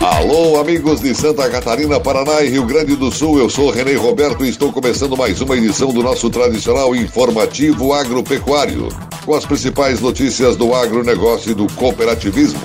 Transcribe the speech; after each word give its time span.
Alô, 0.00 0.60
amigos 0.60 1.00
de 1.00 1.12
Santa 1.12 1.50
Catarina, 1.50 1.98
Paraná 1.98 2.40
e 2.42 2.50
Rio 2.50 2.64
Grande 2.64 2.94
do 2.94 3.10
Sul. 3.10 3.38
Eu 3.38 3.50
sou 3.50 3.70
Renê 3.70 3.94
Roberto 3.94 4.44
e 4.44 4.48
estou 4.48 4.72
começando 4.72 5.16
mais 5.16 5.40
uma 5.40 5.56
edição 5.56 5.92
do 5.92 6.02
nosso 6.04 6.30
tradicional 6.30 6.94
informativo 6.94 7.92
agropecuário, 7.92 8.88
com 9.26 9.34
as 9.34 9.44
principais 9.44 10.00
notícias 10.00 10.56
do 10.56 10.72
agronegócio 10.72 11.50
e 11.50 11.54
do 11.54 11.66
cooperativismo. 11.74 12.60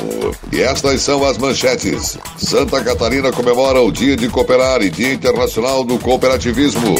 E 0.51 0.61
estas 0.61 1.01
são 1.01 1.25
as 1.25 1.39
manchetes. 1.39 2.19
Santa 2.37 2.83
Catarina 2.83 3.31
comemora 3.31 3.81
o 3.81 3.91
Dia 3.91 4.15
de 4.15 4.29
Cooperar 4.29 4.83
e 4.83 4.91
Dia 4.91 5.13
Internacional 5.13 5.83
do 5.83 5.97
Cooperativismo. 5.97 6.95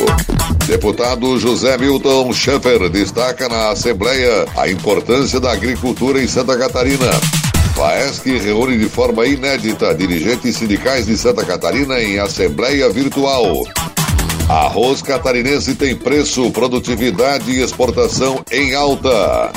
Deputado 0.66 1.38
José 1.38 1.78
Milton 1.78 2.34
Schaeffer 2.34 2.90
destaca 2.90 3.48
na 3.48 3.70
Assembleia 3.70 4.48
a 4.58 4.68
importância 4.68 5.40
da 5.40 5.52
agricultura 5.52 6.22
em 6.22 6.28
Santa 6.28 6.58
Catarina. 6.58 7.43
FAESC 7.76 8.38
reúne 8.38 8.78
de 8.78 8.88
forma 8.88 9.26
inédita 9.26 9.96
dirigentes 9.96 10.58
sindicais 10.58 11.08
de 11.08 11.18
Santa 11.18 11.44
Catarina 11.44 12.00
em 12.00 12.20
assembleia 12.20 12.88
virtual. 12.90 13.64
Arroz 14.48 15.02
catarinense 15.02 15.74
tem 15.74 15.96
preço, 15.96 16.52
produtividade 16.52 17.50
e 17.50 17.62
exportação 17.62 18.44
em 18.52 18.76
alta. 18.76 19.52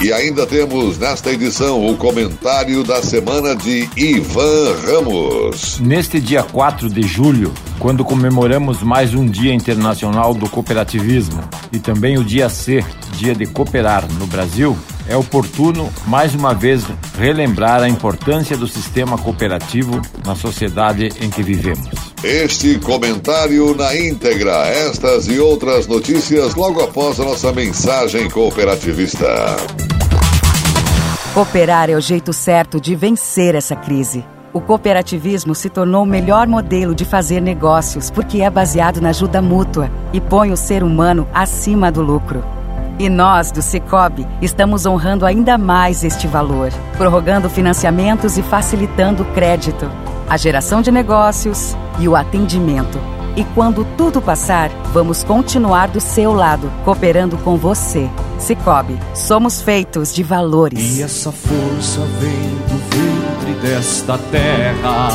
E 0.00 0.12
ainda 0.12 0.46
temos 0.46 0.96
nesta 0.96 1.30
edição 1.30 1.84
o 1.84 1.96
comentário 1.96 2.82
da 2.84 3.02
semana 3.02 3.54
de 3.54 3.88
Ivan 3.96 4.76
Ramos. 4.86 5.80
Neste 5.80 6.20
dia 6.20 6.42
4 6.42 6.88
de 6.88 7.02
julho, 7.02 7.52
quando 7.78 8.04
comemoramos 8.04 8.82
mais 8.82 9.12
um 9.12 9.26
Dia 9.26 9.52
Internacional 9.52 10.32
do 10.32 10.48
Cooperativismo 10.48 11.42
e 11.72 11.78
também 11.78 12.16
o 12.16 12.24
Dia 12.24 12.48
C, 12.48 12.82
Dia 13.18 13.34
de 13.34 13.44
Cooperar 13.44 14.06
no 14.14 14.26
Brasil, 14.26 14.78
é 15.08 15.16
oportuno, 15.16 15.90
mais 16.06 16.34
uma 16.34 16.54
vez, 16.54 16.84
relembrar 17.18 17.82
a 17.82 17.88
importância 17.88 18.56
do 18.56 18.68
sistema 18.68 19.16
cooperativo 19.16 20.00
na 20.24 20.36
sociedade 20.36 21.08
em 21.20 21.30
que 21.30 21.42
vivemos. 21.42 21.88
Este 22.22 22.78
comentário 22.78 23.74
na 23.74 23.96
íntegra, 23.96 24.66
estas 24.66 25.26
e 25.26 25.38
outras 25.38 25.86
notícias 25.86 26.54
logo 26.54 26.82
após 26.82 27.18
a 27.18 27.24
nossa 27.24 27.52
mensagem 27.52 28.28
cooperativista. 28.28 29.26
Cooperar 31.32 31.88
é 31.88 31.94
o 31.94 32.00
jeito 32.00 32.32
certo 32.32 32.80
de 32.80 32.94
vencer 32.94 33.54
essa 33.54 33.76
crise. 33.76 34.24
O 34.52 34.60
cooperativismo 34.60 35.54
se 35.54 35.70
tornou 35.70 36.02
o 36.02 36.06
melhor 36.06 36.46
modelo 36.46 36.94
de 36.94 37.04
fazer 37.04 37.40
negócios 37.40 38.10
porque 38.10 38.42
é 38.42 38.50
baseado 38.50 39.00
na 39.00 39.10
ajuda 39.10 39.40
mútua 39.40 39.90
e 40.12 40.20
põe 40.20 40.50
o 40.50 40.56
ser 40.56 40.82
humano 40.82 41.28
acima 41.32 41.92
do 41.92 42.02
lucro. 42.02 42.57
E 42.98 43.08
nós, 43.08 43.52
do 43.52 43.62
Cicobi, 43.62 44.26
estamos 44.42 44.84
honrando 44.84 45.24
ainda 45.24 45.56
mais 45.56 46.02
este 46.02 46.26
valor, 46.26 46.72
prorrogando 46.96 47.48
financiamentos 47.48 48.36
e 48.36 48.42
facilitando 48.42 49.22
o 49.22 49.26
crédito, 49.26 49.88
a 50.28 50.36
geração 50.36 50.82
de 50.82 50.90
negócios 50.90 51.76
e 52.00 52.08
o 52.08 52.16
atendimento. 52.16 52.98
E 53.36 53.44
quando 53.54 53.86
tudo 53.96 54.20
passar, 54.20 54.68
vamos 54.92 55.22
continuar 55.22 55.86
do 55.86 56.00
seu 56.00 56.32
lado, 56.32 56.72
cooperando 56.84 57.38
com 57.38 57.56
você. 57.56 58.10
Cicobi, 58.36 58.98
somos 59.14 59.62
feitos 59.62 60.12
de 60.12 60.24
valores. 60.24 60.98
E 60.98 61.02
essa 61.02 61.30
força 61.30 62.00
vem 62.18 62.50
do 62.66 62.78
ventre 62.90 63.52
desta 63.62 64.18
terra, 64.18 65.08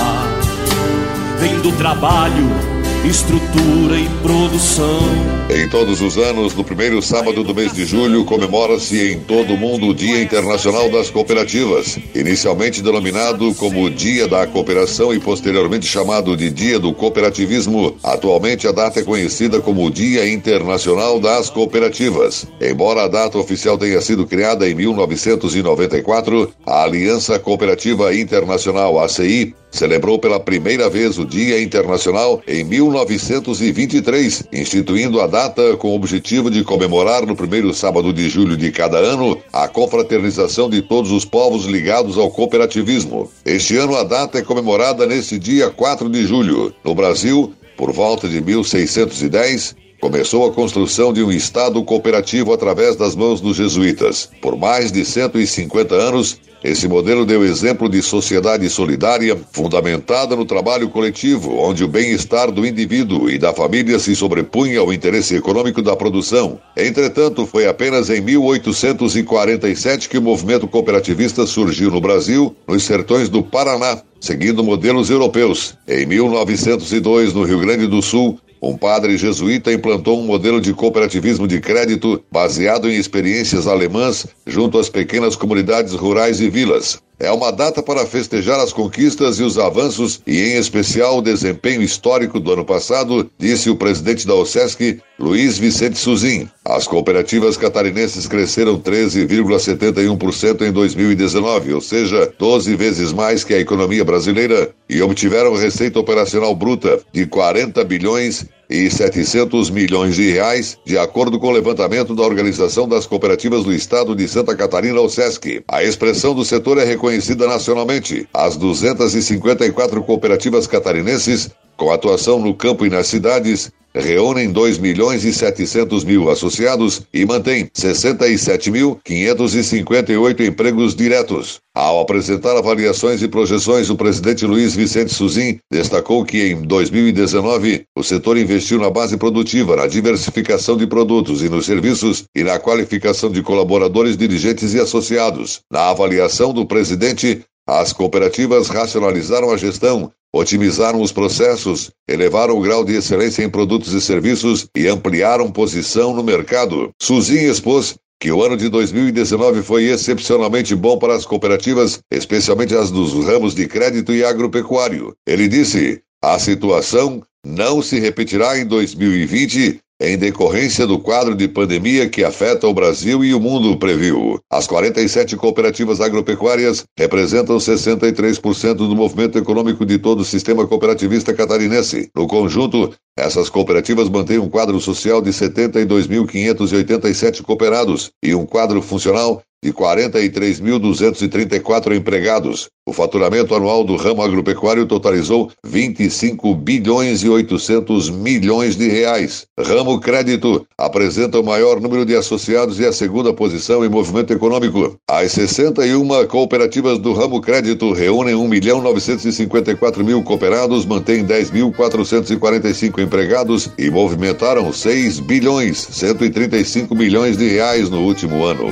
vem 1.38 1.60
do 1.60 1.74
trabalho 1.74 2.73
estrutura 3.06 4.00
e 4.00 4.08
produção. 4.22 5.02
Em 5.50 5.68
todos 5.68 6.02
os 6.02 6.18
anos, 6.18 6.56
no 6.56 6.64
primeiro 6.64 7.02
sábado 7.02 7.44
do 7.44 7.54
mês 7.54 7.74
de 7.74 7.86
julho, 7.86 8.24
comemora-se 8.24 9.12
em 9.12 9.20
todo 9.20 9.54
o 9.54 9.58
mundo 9.58 9.88
o 9.88 9.94
Dia 9.94 10.22
Internacional 10.22 10.90
das 10.90 11.10
Cooperativas, 11.10 12.00
inicialmente 12.16 12.82
denominado 12.82 13.54
como 13.56 13.90
Dia 13.90 14.26
da 14.26 14.48
Cooperação 14.48 15.14
e 15.14 15.20
posteriormente 15.20 15.86
chamado 15.86 16.38
de 16.38 16.50
Dia 16.50 16.80
do 16.80 16.94
Cooperativismo. 16.94 17.98
Atualmente, 18.02 18.70
a 18.70 18.72
data 18.72 19.02
é 19.02 19.04
conhecida 19.04 19.60
como 19.60 19.92
Dia 19.92 20.28
Internacional 20.32 21.20
das 21.20 21.50
Cooperativas. 21.50 22.48
Embora 22.62 23.04
a 23.04 23.08
data 23.10 23.38
oficial 23.38 23.78
tenha 23.78 24.00
sido 24.00 24.26
criada 24.26 24.68
em 24.68 24.74
1994, 24.74 26.54
a 26.66 26.84
Aliança 26.84 27.38
Cooperativa 27.38 28.16
Internacional, 28.16 28.98
ACI, 28.98 29.54
celebrou 29.74 30.20
pela 30.20 30.40
primeira 30.40 30.88
vez 30.88 31.18
o 31.18 31.26
Dia 31.26 31.62
Internacional 31.62 32.42
em 32.48 32.64
1923, 32.64 34.44
instituindo 34.54 35.20
a 35.20 35.26
data 35.28 35.76
com 35.78 35.90
o 35.90 35.96
objetivo 35.96 36.52
de 36.52 36.64
comemorar 36.64 37.26
no 37.26 37.36
primeiro 37.36 37.74
sábado 37.74 38.14
de 38.14 38.30
julho 38.30 38.56
de 38.56 38.72
cada 38.72 39.00
ano 39.00 39.38
a 39.52 39.68
confraternização 39.68 40.70
de 40.70 40.84
todos 40.84 41.12
os 41.12 41.26
povos 41.26 41.66
ligados 41.66 42.18
ao 42.18 42.30
cooperativismo. 42.30 43.30
Este 43.44 43.76
ano 43.76 43.98
a 43.98 44.04
data 44.04 44.38
é 44.38 44.44
comemorada 44.44 45.08
nesse 45.08 45.40
dia 45.40 45.72
4 45.72 46.08
de 46.08 46.26
julho. 46.26 46.72
No 46.86 46.94
Brasil, 46.94 47.52
por 47.76 47.92
volta 47.92 48.30
de 48.30 48.40
1610, 48.40 49.76
começou 50.04 50.46
a 50.46 50.52
construção 50.52 51.14
de 51.14 51.24
um 51.24 51.32
Estado 51.32 51.82
cooperativo 51.82 52.52
através 52.52 52.98
das 52.98 53.16
mãos 53.16 53.40
dos 53.40 53.56
jesuítas. 53.56 54.30
Por 54.42 54.58
mais 54.58 54.92
de 54.92 55.06
150 55.06 55.96
anos, 55.96 56.42
esse 56.62 56.90
modelo 56.90 57.26
deu 57.26 57.42
exemplo 57.42 57.88
de 57.88 58.02
sociedade 58.02 58.70
solidária, 58.70 59.40
fundamentada 59.54 60.36
no 60.36 60.44
trabalho 60.44 60.90
coletivo, 60.90 61.58
onde 61.58 61.86
o 61.86 61.88
bem-estar 61.88 62.52
do 62.52 62.68
indivíduo 62.68 63.30
e 63.30 63.38
da 63.38 63.54
família 63.54 63.98
se 63.98 64.14
sobrepunha 64.14 64.82
ao 64.82 64.92
interesse 64.92 65.38
econômico 65.38 65.82
da 65.82 65.96
produção. 65.96 66.60
Entretanto, 66.76 67.46
foi 67.46 67.66
apenas 67.66 68.10
em 68.10 68.20
1847 68.20 70.10
que 70.10 70.18
o 70.18 70.22
movimento 70.22 70.68
cooperativista 70.68 71.46
surgiu 71.48 71.90
no 71.90 72.02
Brasil, 72.02 72.54
nos 72.68 72.84
sertões 72.84 73.30
do 73.30 73.42
Paraná, 73.42 74.02
seguindo 74.20 74.66
modelos 74.66 75.10
europeus. 75.10 75.78
Em 75.88 76.06
1902, 76.06 77.34
no 77.34 77.44
Rio 77.44 77.60
Grande 77.60 77.88
do 77.88 78.02
Sul, 78.02 78.38
um 78.64 78.78
padre 78.78 79.18
jesuíta 79.18 79.74
implantou 79.74 80.18
um 80.18 80.26
modelo 80.26 80.62
de 80.62 80.74
cooperativismo 80.74 81.46
de 81.46 81.60
crédito 81.60 82.24
baseado 82.32 82.90
em 82.90 82.96
experiências 82.96 83.68
alemãs 83.68 84.26
junto 84.48 84.80
às 84.80 84.90
pequenas 84.90 85.36
comunidades 85.36 85.94
rurais 85.94 86.40
e 86.40 86.50
vilas. 86.50 87.02
É 87.20 87.32
uma 87.32 87.52
data 87.52 87.82
para 87.82 88.06
festejar 88.06 88.60
as 88.60 88.74
conquistas 88.74 89.40
e 89.40 89.44
os 89.44 89.58
avanços 89.58 90.22
e, 90.26 90.42
em 90.42 90.58
especial, 90.58 91.18
o 91.20 91.22
desempenho 91.22 91.82
histórico 91.82 92.40
do 92.40 92.52
ano 92.52 92.66
passado, 92.66 93.30
disse 93.38 93.70
o 93.70 93.76
presidente 93.76 94.26
da 94.26 94.34
OSESC, 94.34 95.00
Luiz 95.20 95.58
Vicente 95.58 95.98
Suzin. 95.98 96.50
As 96.66 96.88
cooperativas 96.88 97.56
catarinenses 97.56 98.28
cresceram 98.28 98.80
13,71% 98.80 100.62
em 100.68 100.72
2019, 100.72 101.74
ou 101.74 101.82
seja, 101.82 102.34
12 102.38 102.76
vezes 102.76 103.14
mais 103.14 103.44
que 103.44 103.54
a 103.54 103.60
economia 103.60 104.04
brasileira, 104.04 104.72
e 104.90 105.02
obtiveram 105.02 105.56
receita 105.56 106.00
operacional 106.00 106.56
bruta 106.56 107.00
de 107.14 107.26
40 107.26 107.84
bilhões 107.84 108.46
e 108.70 108.90
700 108.90 109.70
milhões 109.70 110.16
de 110.16 110.32
reais, 110.32 110.78
de 110.86 110.98
acordo 110.98 111.40
com 111.40 111.48
o 111.48 111.52
levantamento 111.52 112.16
da 112.16 112.24
Organização 112.24 112.88
das 112.88 113.06
Cooperativas 113.06 113.64
do 113.64 113.74
Estado 113.74 114.16
de 114.16 114.28
Santa 114.28 114.56
Catarina, 114.56 115.00
o 115.00 115.10
SESC. 115.10 115.64
A 115.68 115.84
expressão 115.84 116.34
do 116.34 116.46
setor 116.46 116.78
é 116.78 116.84
reconhecida 116.84 117.48
nacionalmente. 117.48 118.28
As 118.34 118.58
254 118.58 120.04
cooperativas 120.04 120.68
catarinenses, 120.68 121.50
com 121.78 121.92
atuação 121.92 122.40
no 122.40 122.54
campo 122.54 122.86
e 122.86 122.90
nas 122.90 123.08
cidades, 123.08 123.72
reúnem 124.02 124.52
2 124.52 124.80
milhões 124.80 125.24
e 125.24 125.32
700 125.34 126.04
mil 126.04 126.30
associados 126.30 127.04
e 127.14 127.26
mantém 127.26 127.68
67.558 127.68 130.48
empregos 130.48 130.96
diretos. 130.96 131.62
Ao 131.76 132.00
apresentar 132.00 132.56
avaliações 132.56 133.24
e 133.24 133.28
projeções, 133.28 133.90
o 133.90 133.96
presidente 133.96 134.46
Luiz 134.46 134.76
Vicente 134.76 135.14
Suzin 135.14 135.60
destacou 135.72 136.24
que 136.24 136.52
em 136.52 136.62
2019 136.62 137.86
o 137.96 138.04
setor 138.04 138.38
investiu 138.38 138.80
na 138.80 138.90
base 138.90 139.18
produtiva, 139.18 139.76
na 139.76 139.88
diversificação 139.88 140.78
de 140.78 140.88
produtos 140.88 141.42
e 141.42 141.50
nos 141.50 141.66
serviços 141.66 142.24
e 142.36 142.44
na 142.44 142.60
qualificação 142.60 143.32
de 143.32 143.42
colaboradores, 143.42 144.16
dirigentes 144.16 144.74
e 144.74 144.80
associados. 144.80 145.62
Na 145.72 145.90
avaliação 145.90 146.54
do 146.54 146.66
presidente, 146.66 147.44
as 147.68 147.94
cooperativas 147.94 148.68
racionalizaram 148.68 149.50
a 149.50 149.58
gestão, 149.58 150.12
otimizaram 150.34 151.02
os 151.02 151.12
processos, 151.12 151.92
elevaram 152.08 152.58
o 152.58 152.62
grau 152.62 152.84
de 152.84 152.96
excelência 152.96 153.44
em 153.44 153.50
produtos 153.50 153.94
e 153.94 154.02
serviços 154.02 154.68
e 154.76 154.88
ampliaram 154.88 155.52
posição 155.52 156.14
no 156.14 156.24
mercado. 156.24 156.90
Suzin 157.00 157.46
expôs 157.46 157.96
que 158.20 158.32
o 158.32 158.42
ano 158.42 158.58
de 158.58 158.70
2019 158.70 159.62
foi 159.62 159.84
excepcionalmente 159.84 160.74
bom 160.76 160.98
para 160.98 161.14
as 161.14 161.26
cooperativas, 161.26 162.00
especialmente 162.12 162.74
as 162.74 162.90
dos 162.90 163.14
ramos 163.26 163.54
de 163.54 163.68
crédito 163.68 164.14
e 164.14 164.24
agropecuário. 164.24 165.14
Ele 165.28 165.48
disse: 165.48 166.02
a 166.24 166.40
situação 166.40 167.22
não 167.46 167.82
se 167.82 168.00
repetirá 168.00 168.58
em 168.58 168.66
2020 168.66 169.82
em 170.04 170.18
decorrência 170.18 170.86
do 170.86 171.00
quadro 171.00 171.34
de 171.34 171.48
pandemia 171.48 172.10
que 172.10 172.26
afeta 172.26 172.68
o 172.68 172.74
Brasil 172.74 173.24
e 173.24 173.34
o 173.34 173.40
mundo 173.40 173.78
previu. 173.78 174.38
As 174.52 174.68
47 174.68 175.38
cooperativas 175.38 176.02
agropecuárias 176.02 176.84
representam 177.00 177.56
63% 177.56 178.74
do 178.74 178.94
movimento 178.94 179.38
econômico 179.38 179.86
de 179.86 179.98
todo 179.98 180.20
o 180.20 180.26
sistema 180.26 180.68
cooperativista 180.68 181.34
catarinense. 181.34 182.10
No 182.14 182.28
conjunto, 182.28 182.94
essas 183.18 183.50
cooperativas 183.50 184.10
mantêm 184.10 184.40
um 184.40 184.50
quadro 184.50 184.78
social 184.82 185.22
de 185.22 185.30
72.587 185.30 187.42
cooperados 187.42 188.12
e 188.22 188.36
um 188.36 188.46
quadro 188.46 188.82
funcional 188.82 189.42
de 189.64 189.72
43.234 189.72 191.96
empregados. 191.96 192.68
O 192.86 192.92
faturamento 192.92 193.56
anual 193.56 193.86
do 193.86 193.96
ramo 193.96 194.22
agropecuário 194.22 194.86
totalizou 194.86 195.50
25 195.66 196.54
bilhões 196.54 197.24
e 197.24 197.30
800 197.30 198.10
milhões 198.10 198.76
de 198.76 198.90
reais. 198.90 199.46
Ramo 199.58 200.02
Crédito 200.02 200.68
apresenta 200.78 201.40
o 201.40 201.46
maior 201.46 201.80
número 201.80 202.06
de 202.06 202.14
associados 202.14 202.82
e 202.82 202.86
a 202.86 202.92
segunda 202.92 203.34
posição 203.34 203.86
em 203.86 203.90
movimento 203.90 204.34
econômico. 204.34 204.98
As 205.10 205.32
61 205.32 206.28
cooperativas 206.28 207.00
do 207.00 207.14
ramo 207.14 207.40
Crédito 207.40 207.94
reúnem 207.94 208.36
1 208.36 208.46
milhão 208.50 208.82
954 208.82 210.04
mil 210.04 210.22
cooperados, 210.22 210.86
mantêm 210.86 211.26
10.445 211.26 213.02
empregados 213.02 213.70
e 213.78 213.90
movimentaram 213.90 214.74
6 214.74 215.22
bilhões 215.22 215.88
135 215.90 216.94
milhões 216.94 217.38
de 217.38 217.48
reais 217.48 217.90
no 217.90 218.02
último 218.02 218.44
ano. 218.44 218.66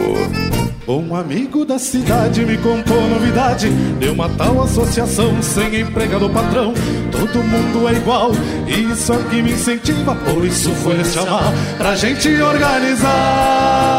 Um 0.87 1.15
amigo 1.15 1.63
da 1.63 1.77
cidade 1.77 2.43
me 2.43 2.57
contou 2.57 2.99
novidade 3.07 3.69
de 3.99 4.09
uma 4.09 4.27
tal 4.29 4.63
associação 4.63 5.39
sem 5.41 5.81
empregado 5.81 6.27
patrão. 6.29 6.73
Todo 7.11 7.43
mundo 7.43 7.87
é 7.87 7.93
igual, 7.93 8.31
isso 8.67 9.13
aqui 9.13 9.43
me 9.43 9.51
incentiva, 9.51 10.15
por 10.15 10.43
isso 10.43 10.71
foi 10.75 11.03
chamar 11.03 11.53
pra 11.77 11.95
gente 11.95 12.29
organizar 12.41 13.91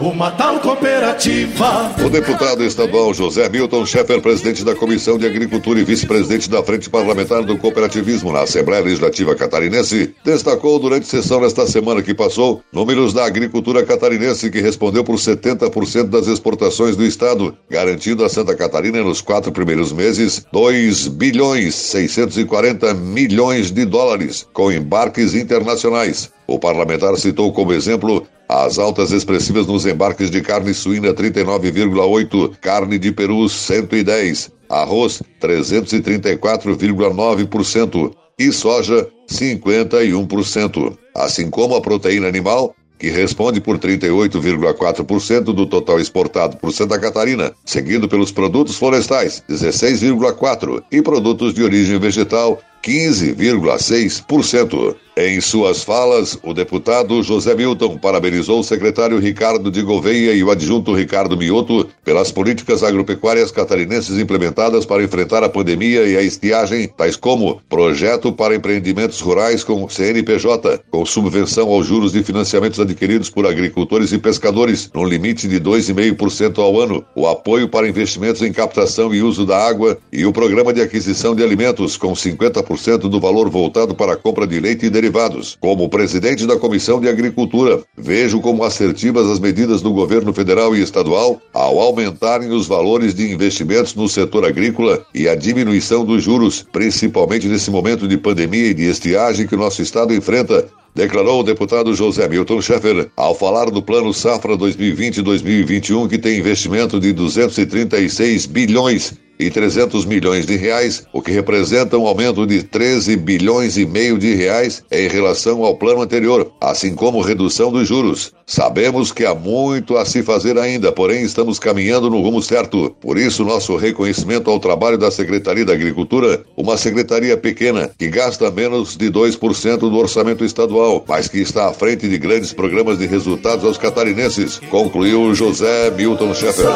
uma 0.00 0.30
tal 0.32 0.58
cooperativa. 0.60 1.94
O 2.04 2.10
deputado 2.10 2.62
estadual 2.64 3.14
José 3.14 3.48
Milton 3.48 3.86
Schaeffer, 3.86 4.20
presidente 4.20 4.64
da 4.64 4.74
Comissão 4.74 5.16
de 5.16 5.26
Agricultura 5.26 5.80
e 5.80 5.84
vice-presidente 5.84 6.50
da 6.50 6.62
Frente 6.62 6.90
Parlamentar 6.90 7.42
do 7.44 7.56
Cooperativismo 7.56 8.32
na 8.32 8.40
Assembleia 8.40 8.82
Legislativa 8.82 9.34
Catarinense, 9.34 10.14
destacou 10.24 10.78
durante 10.78 11.06
sessão 11.06 11.40
nesta 11.40 11.66
semana 11.66 12.02
que 12.02 12.12
passou 12.12 12.62
números 12.72 13.14
da 13.14 13.24
agricultura 13.24 13.84
catarinense 13.84 14.50
que 14.50 14.60
respondeu 14.60 15.02
por 15.04 15.16
70% 15.16 15.70
das 15.94 16.26
exportações 16.26 16.96
do 16.96 17.04
estado, 17.04 17.56
garantindo 17.70 18.24
a 18.24 18.28
Santa 18.28 18.54
Catarina 18.54 19.02
nos 19.02 19.20
quatro 19.20 19.52
primeiros 19.52 19.92
meses 19.92 20.44
2 20.52 21.08
bilhões 21.08 21.74
640 21.74 22.94
milhões 22.94 23.70
de 23.70 23.84
dólares 23.84 24.46
com 24.52 24.72
embarques 24.72 25.34
internacionais. 25.34 26.30
O 26.46 26.58
parlamentar 26.58 27.16
citou 27.16 27.52
como 27.52 27.72
exemplo 27.72 28.26
as 28.48 28.78
altas 28.78 29.10
expressivas 29.10 29.66
nos 29.66 29.84
embarques 29.86 30.30
de 30.30 30.40
carne 30.40 30.72
suína 30.72 31.12
39,8, 31.12 32.56
carne 32.60 32.96
de 32.98 33.12
peru 33.12 33.48
110, 33.48 34.52
arroz 34.68 35.22
334,9% 35.40 38.12
e 38.38 38.52
soja 38.52 39.08
51%, 39.28 40.96
assim 41.14 41.50
como 41.50 41.74
a 41.74 41.80
proteína 41.80 42.28
animal 42.28 42.72
que 42.98 43.10
responde 43.10 43.60
por 43.60 43.78
38,4% 43.78 45.52
do 45.52 45.66
total 45.66 46.00
exportado 46.00 46.56
por 46.56 46.72
Santa 46.72 46.98
Catarina, 46.98 47.52
seguido 47.64 48.08
pelos 48.08 48.32
produtos 48.32 48.76
florestais, 48.76 49.44
16,4%, 49.48 50.82
e 50.90 51.00
produtos 51.02 51.54
de 51.54 51.62
origem 51.62 51.98
vegetal, 51.98 52.58
15,6%. 52.82 54.96
Em 55.18 55.40
suas 55.40 55.82
falas, 55.82 56.38
o 56.42 56.52
deputado 56.52 57.22
José 57.22 57.54
Milton 57.54 57.96
parabenizou 57.96 58.60
o 58.60 58.62
secretário 58.62 59.18
Ricardo 59.18 59.70
de 59.70 59.80
Gouveia 59.80 60.34
e 60.34 60.44
o 60.44 60.50
adjunto 60.50 60.92
Ricardo 60.92 61.38
Mioto 61.38 61.88
pelas 62.04 62.30
políticas 62.30 62.82
agropecuárias 62.82 63.50
catarinenses 63.50 64.18
implementadas 64.18 64.84
para 64.84 65.02
enfrentar 65.02 65.42
a 65.42 65.48
pandemia 65.48 66.02
e 66.02 66.18
a 66.18 66.22
estiagem, 66.22 66.88
tais 66.88 67.16
como 67.16 67.62
projeto 67.66 68.30
para 68.30 68.54
empreendimentos 68.54 69.18
rurais 69.18 69.64
com 69.64 69.88
CNPJ, 69.88 70.82
com 70.90 71.06
subvenção 71.06 71.70
aos 71.70 71.86
juros 71.86 72.12
de 72.12 72.22
financiamentos 72.22 72.78
adquiridos 72.78 73.30
por 73.30 73.46
agricultores 73.46 74.12
e 74.12 74.18
pescadores, 74.18 74.90
no 74.94 75.02
limite 75.02 75.48
de 75.48 75.58
2,5% 75.58 76.58
ao 76.58 76.78
ano, 76.78 77.02
o 77.14 77.26
apoio 77.26 77.70
para 77.70 77.88
investimentos 77.88 78.42
em 78.42 78.52
captação 78.52 79.14
e 79.14 79.22
uso 79.22 79.46
da 79.46 79.66
água 79.66 79.96
e 80.12 80.26
o 80.26 80.32
programa 80.32 80.74
de 80.74 80.82
aquisição 80.82 81.34
de 81.34 81.42
alimentos 81.42 81.96
com 81.96 82.12
50% 82.12 83.08
do 83.08 83.18
valor 83.18 83.48
voltado 83.48 83.94
para 83.94 84.12
a 84.12 84.16
compra 84.16 84.46
de 84.46 84.60
leite 84.60 84.84
e 84.84 84.90
derivados 84.90 85.05
derivados. 85.06 85.56
Como 85.60 85.88
presidente 85.88 86.46
da 86.46 86.58
Comissão 86.58 87.00
de 87.00 87.08
Agricultura, 87.08 87.82
vejo 87.96 88.40
como 88.40 88.64
assertivas 88.64 89.26
as 89.28 89.38
medidas 89.38 89.80
do 89.80 89.92
governo 89.92 90.32
federal 90.32 90.74
e 90.74 90.82
estadual 90.82 91.40
ao 91.54 91.78
aumentarem 91.78 92.50
os 92.50 92.66
valores 92.66 93.14
de 93.14 93.30
investimentos 93.30 93.94
no 93.94 94.08
setor 94.08 94.44
agrícola 94.44 95.04
e 95.14 95.28
a 95.28 95.34
diminuição 95.34 96.04
dos 96.04 96.24
juros, 96.24 96.66
principalmente 96.72 97.46
nesse 97.46 97.70
momento 97.70 98.08
de 98.08 98.18
pandemia 98.18 98.68
e 98.68 98.74
de 98.74 98.84
estiagem 98.84 99.46
que 99.46 99.56
nosso 99.56 99.80
estado 99.80 100.12
enfrenta, 100.12 100.66
declarou 100.94 101.40
o 101.40 101.44
deputado 101.44 101.94
José 101.94 102.28
Milton 102.28 102.60
Schaeffer 102.60 103.10
ao 103.16 103.34
falar 103.34 103.70
do 103.70 103.82
Plano 103.82 104.12
Safra 104.12 104.56
2020-2021 104.56 106.08
que 106.08 106.18
tem 106.18 106.38
investimento 106.38 106.98
de 106.98 107.12
236 107.12 108.46
bilhões 108.46 109.14
e 109.38 109.50
300 109.50 110.04
milhões 110.04 110.46
de 110.46 110.56
reais, 110.56 111.04
o 111.12 111.20
que 111.20 111.30
representa 111.30 111.98
um 111.98 112.06
aumento 112.06 112.46
de 112.46 112.62
13 112.62 113.16
bilhões 113.16 113.76
e 113.76 113.86
meio 113.86 114.18
de 114.18 114.34
reais 114.34 114.82
em 114.90 115.08
relação 115.08 115.64
ao 115.64 115.76
plano 115.76 116.02
anterior, 116.02 116.52
assim 116.60 116.94
como 116.94 117.20
redução 117.20 117.70
dos 117.70 117.88
juros. 117.88 118.32
Sabemos 118.46 119.10
que 119.10 119.24
há 119.24 119.34
muito 119.34 119.96
a 119.96 120.04
se 120.04 120.22
fazer 120.22 120.56
ainda, 120.56 120.92
porém 120.92 121.22
estamos 121.22 121.58
caminhando 121.58 122.08
no 122.08 122.20
rumo 122.20 122.40
certo. 122.40 122.94
Por 123.00 123.18
isso, 123.18 123.44
nosso 123.44 123.74
reconhecimento 123.76 124.48
ao 124.48 124.60
trabalho 124.60 124.96
da 124.96 125.10
Secretaria 125.10 125.64
da 125.64 125.72
Agricultura, 125.72 126.44
uma 126.56 126.76
secretaria 126.76 127.36
pequena 127.36 127.90
que 127.98 128.08
gasta 128.08 128.50
menos 128.50 128.96
de 128.96 129.10
2% 129.10 129.78
do 129.78 129.96
orçamento 129.96 130.44
estadual, 130.44 131.04
mas 131.08 131.26
que 131.26 131.38
está 131.38 131.68
à 131.68 131.72
frente 131.72 132.08
de 132.08 132.18
grandes 132.18 132.52
programas 132.52 132.98
de 132.98 133.06
resultados 133.06 133.64
aos 133.64 133.78
catarinenses, 133.78 134.60
concluiu 134.70 135.34
José 135.34 135.90
Milton 135.90 136.32
Schaeffer. 136.32 136.66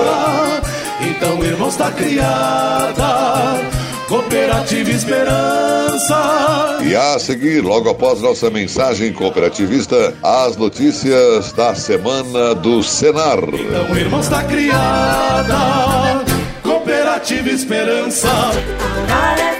Então, 1.00 1.42
irmãos, 1.44 1.72
está 1.72 1.90
criada 1.90 3.60
Cooperativa 4.08 4.90
Esperança. 4.90 6.78
E 6.82 6.96
a 6.96 7.18
seguir, 7.18 7.60
logo 7.60 7.88
após 7.88 8.20
nossa 8.20 8.50
mensagem 8.50 9.12
cooperativista, 9.12 10.14
as 10.22 10.56
notícias 10.56 11.52
da 11.52 11.74
semana 11.74 12.54
do 12.54 12.82
Senar. 12.82 13.38
Então, 13.38 13.96
irmãos, 13.96 14.24
está 14.24 14.42
criada 14.44 16.24
Cooperativa 16.62 17.50
Esperança. 17.50 18.28
Agora 18.28 19.40
é 19.40 19.59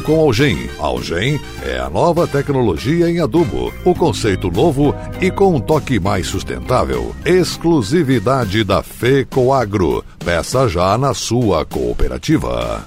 com 0.00 0.20
algem. 0.20 0.68
Algem 0.78 1.40
é 1.62 1.78
a 1.78 1.88
nova 1.88 2.26
tecnologia 2.26 3.08
em 3.10 3.20
adubo, 3.20 3.72
o 3.84 3.94
conceito 3.94 4.50
novo 4.50 4.94
e 5.20 5.30
com 5.30 5.54
um 5.54 5.60
toque 5.60 5.98
mais 5.98 6.26
sustentável. 6.26 7.14
Exclusividade 7.24 8.64
da 8.64 8.82
FECOAGRO. 8.82 10.04
Peça 10.24 10.68
já 10.68 10.96
na 10.98 11.14
sua 11.14 11.64
cooperativa. 11.64 12.86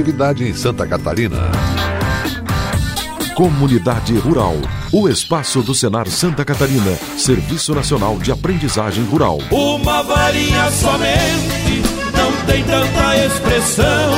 atividade 0.00 0.48
em 0.48 0.54
Santa 0.54 0.86
Catarina. 0.86 1.36
Comunidade 3.34 4.16
Rural. 4.18 4.56
O 4.90 5.08
espaço 5.08 5.62
do 5.62 5.74
Senar 5.74 6.08
Santa 6.08 6.42
Catarina. 6.42 6.96
Serviço 7.18 7.74
Nacional 7.74 8.18
de 8.18 8.32
Aprendizagem 8.32 9.04
Rural. 9.04 9.38
Uma 9.50 10.02
varinha 10.02 10.70
somente 10.70 11.82
não 12.16 12.32
tem 12.46 12.64
tanta 12.64 13.26
expressão. 13.26 14.14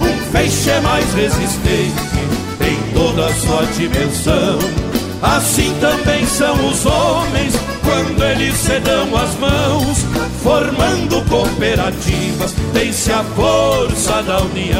Um 0.00 0.30
feixe 0.30 0.70
é 0.70 0.80
mais 0.80 1.12
resistente 1.14 2.18
em 2.60 2.92
toda 2.92 3.26
a 3.26 3.34
sua 3.34 3.64
dimensão. 3.76 4.58
Assim 5.22 5.74
também 5.80 6.26
são 6.26 6.68
os 6.68 6.84
homens 6.84 7.54
quando 8.04 8.22
eles 8.22 8.54
se 8.56 8.78
dão 8.80 9.16
as 9.16 9.34
mãos, 9.36 9.98
formando 10.42 11.24
cooperativas, 11.28 12.54
tem-se 12.72 13.10
a 13.10 13.24
força 13.24 14.22
da 14.22 14.42
união. 14.42 14.76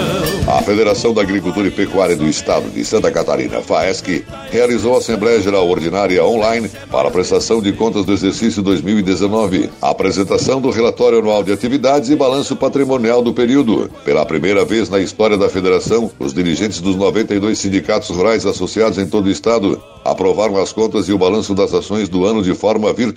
A 0.47 0.62
Federação 0.62 1.14
da 1.14 1.23
Agricultura 1.23 1.69
e 1.69 1.71
Pecuária 1.71 2.14
do 2.14 2.26
Estado 2.26 2.69
de 2.69 2.85
Santa 2.85 3.11
Catarina, 3.11 3.62
FAESC, 3.62 4.25
realizou 4.50 4.95
a 4.95 4.99
Assembleia 4.99 5.40
Geral 5.40 5.66
Ordinária 5.66 6.23
online 6.23 6.71
para 6.90 7.09
a 7.09 7.11
prestação 7.11 7.62
de 7.62 7.73
contas 7.73 8.04
do 8.04 8.12
exercício 8.12 8.62
2019, 8.62 9.71
a 9.81 9.90
apresentação 9.90 10.61
do 10.61 10.71
relatório 10.71 11.19
anual 11.19 11.43
de 11.43 11.52
atividades 11.52 12.11
e 12.11 12.16
balanço 12.16 12.54
patrimonial 12.54 13.23
do 13.23 13.33
período. 13.33 13.90
Pela 14.04 14.26
primeira 14.26 14.64
vez 14.66 14.90
na 14.90 15.00
história 15.00 15.38
da 15.38 15.49
Federação, 15.49 16.11
os 16.19 16.35
dirigentes 16.35 16.81
dos 16.81 16.95
92 16.95 17.59
sindicatos 17.59 18.11
rurais 18.11 18.45
associados 18.45 18.99
em 18.99 19.07
todo 19.07 19.26
o 19.26 19.31
Estado 19.31 19.83
aprovaram 20.04 20.61
as 20.61 20.73
contas 20.73 21.09
e 21.09 21.12
o 21.12 21.19
balanço 21.19 21.54
das 21.54 21.73
ações 21.73 22.09
do 22.11 22.26
ano 22.26 22.43
de 22.43 22.54
forma 22.54 22.93
virtual. 22.93 23.13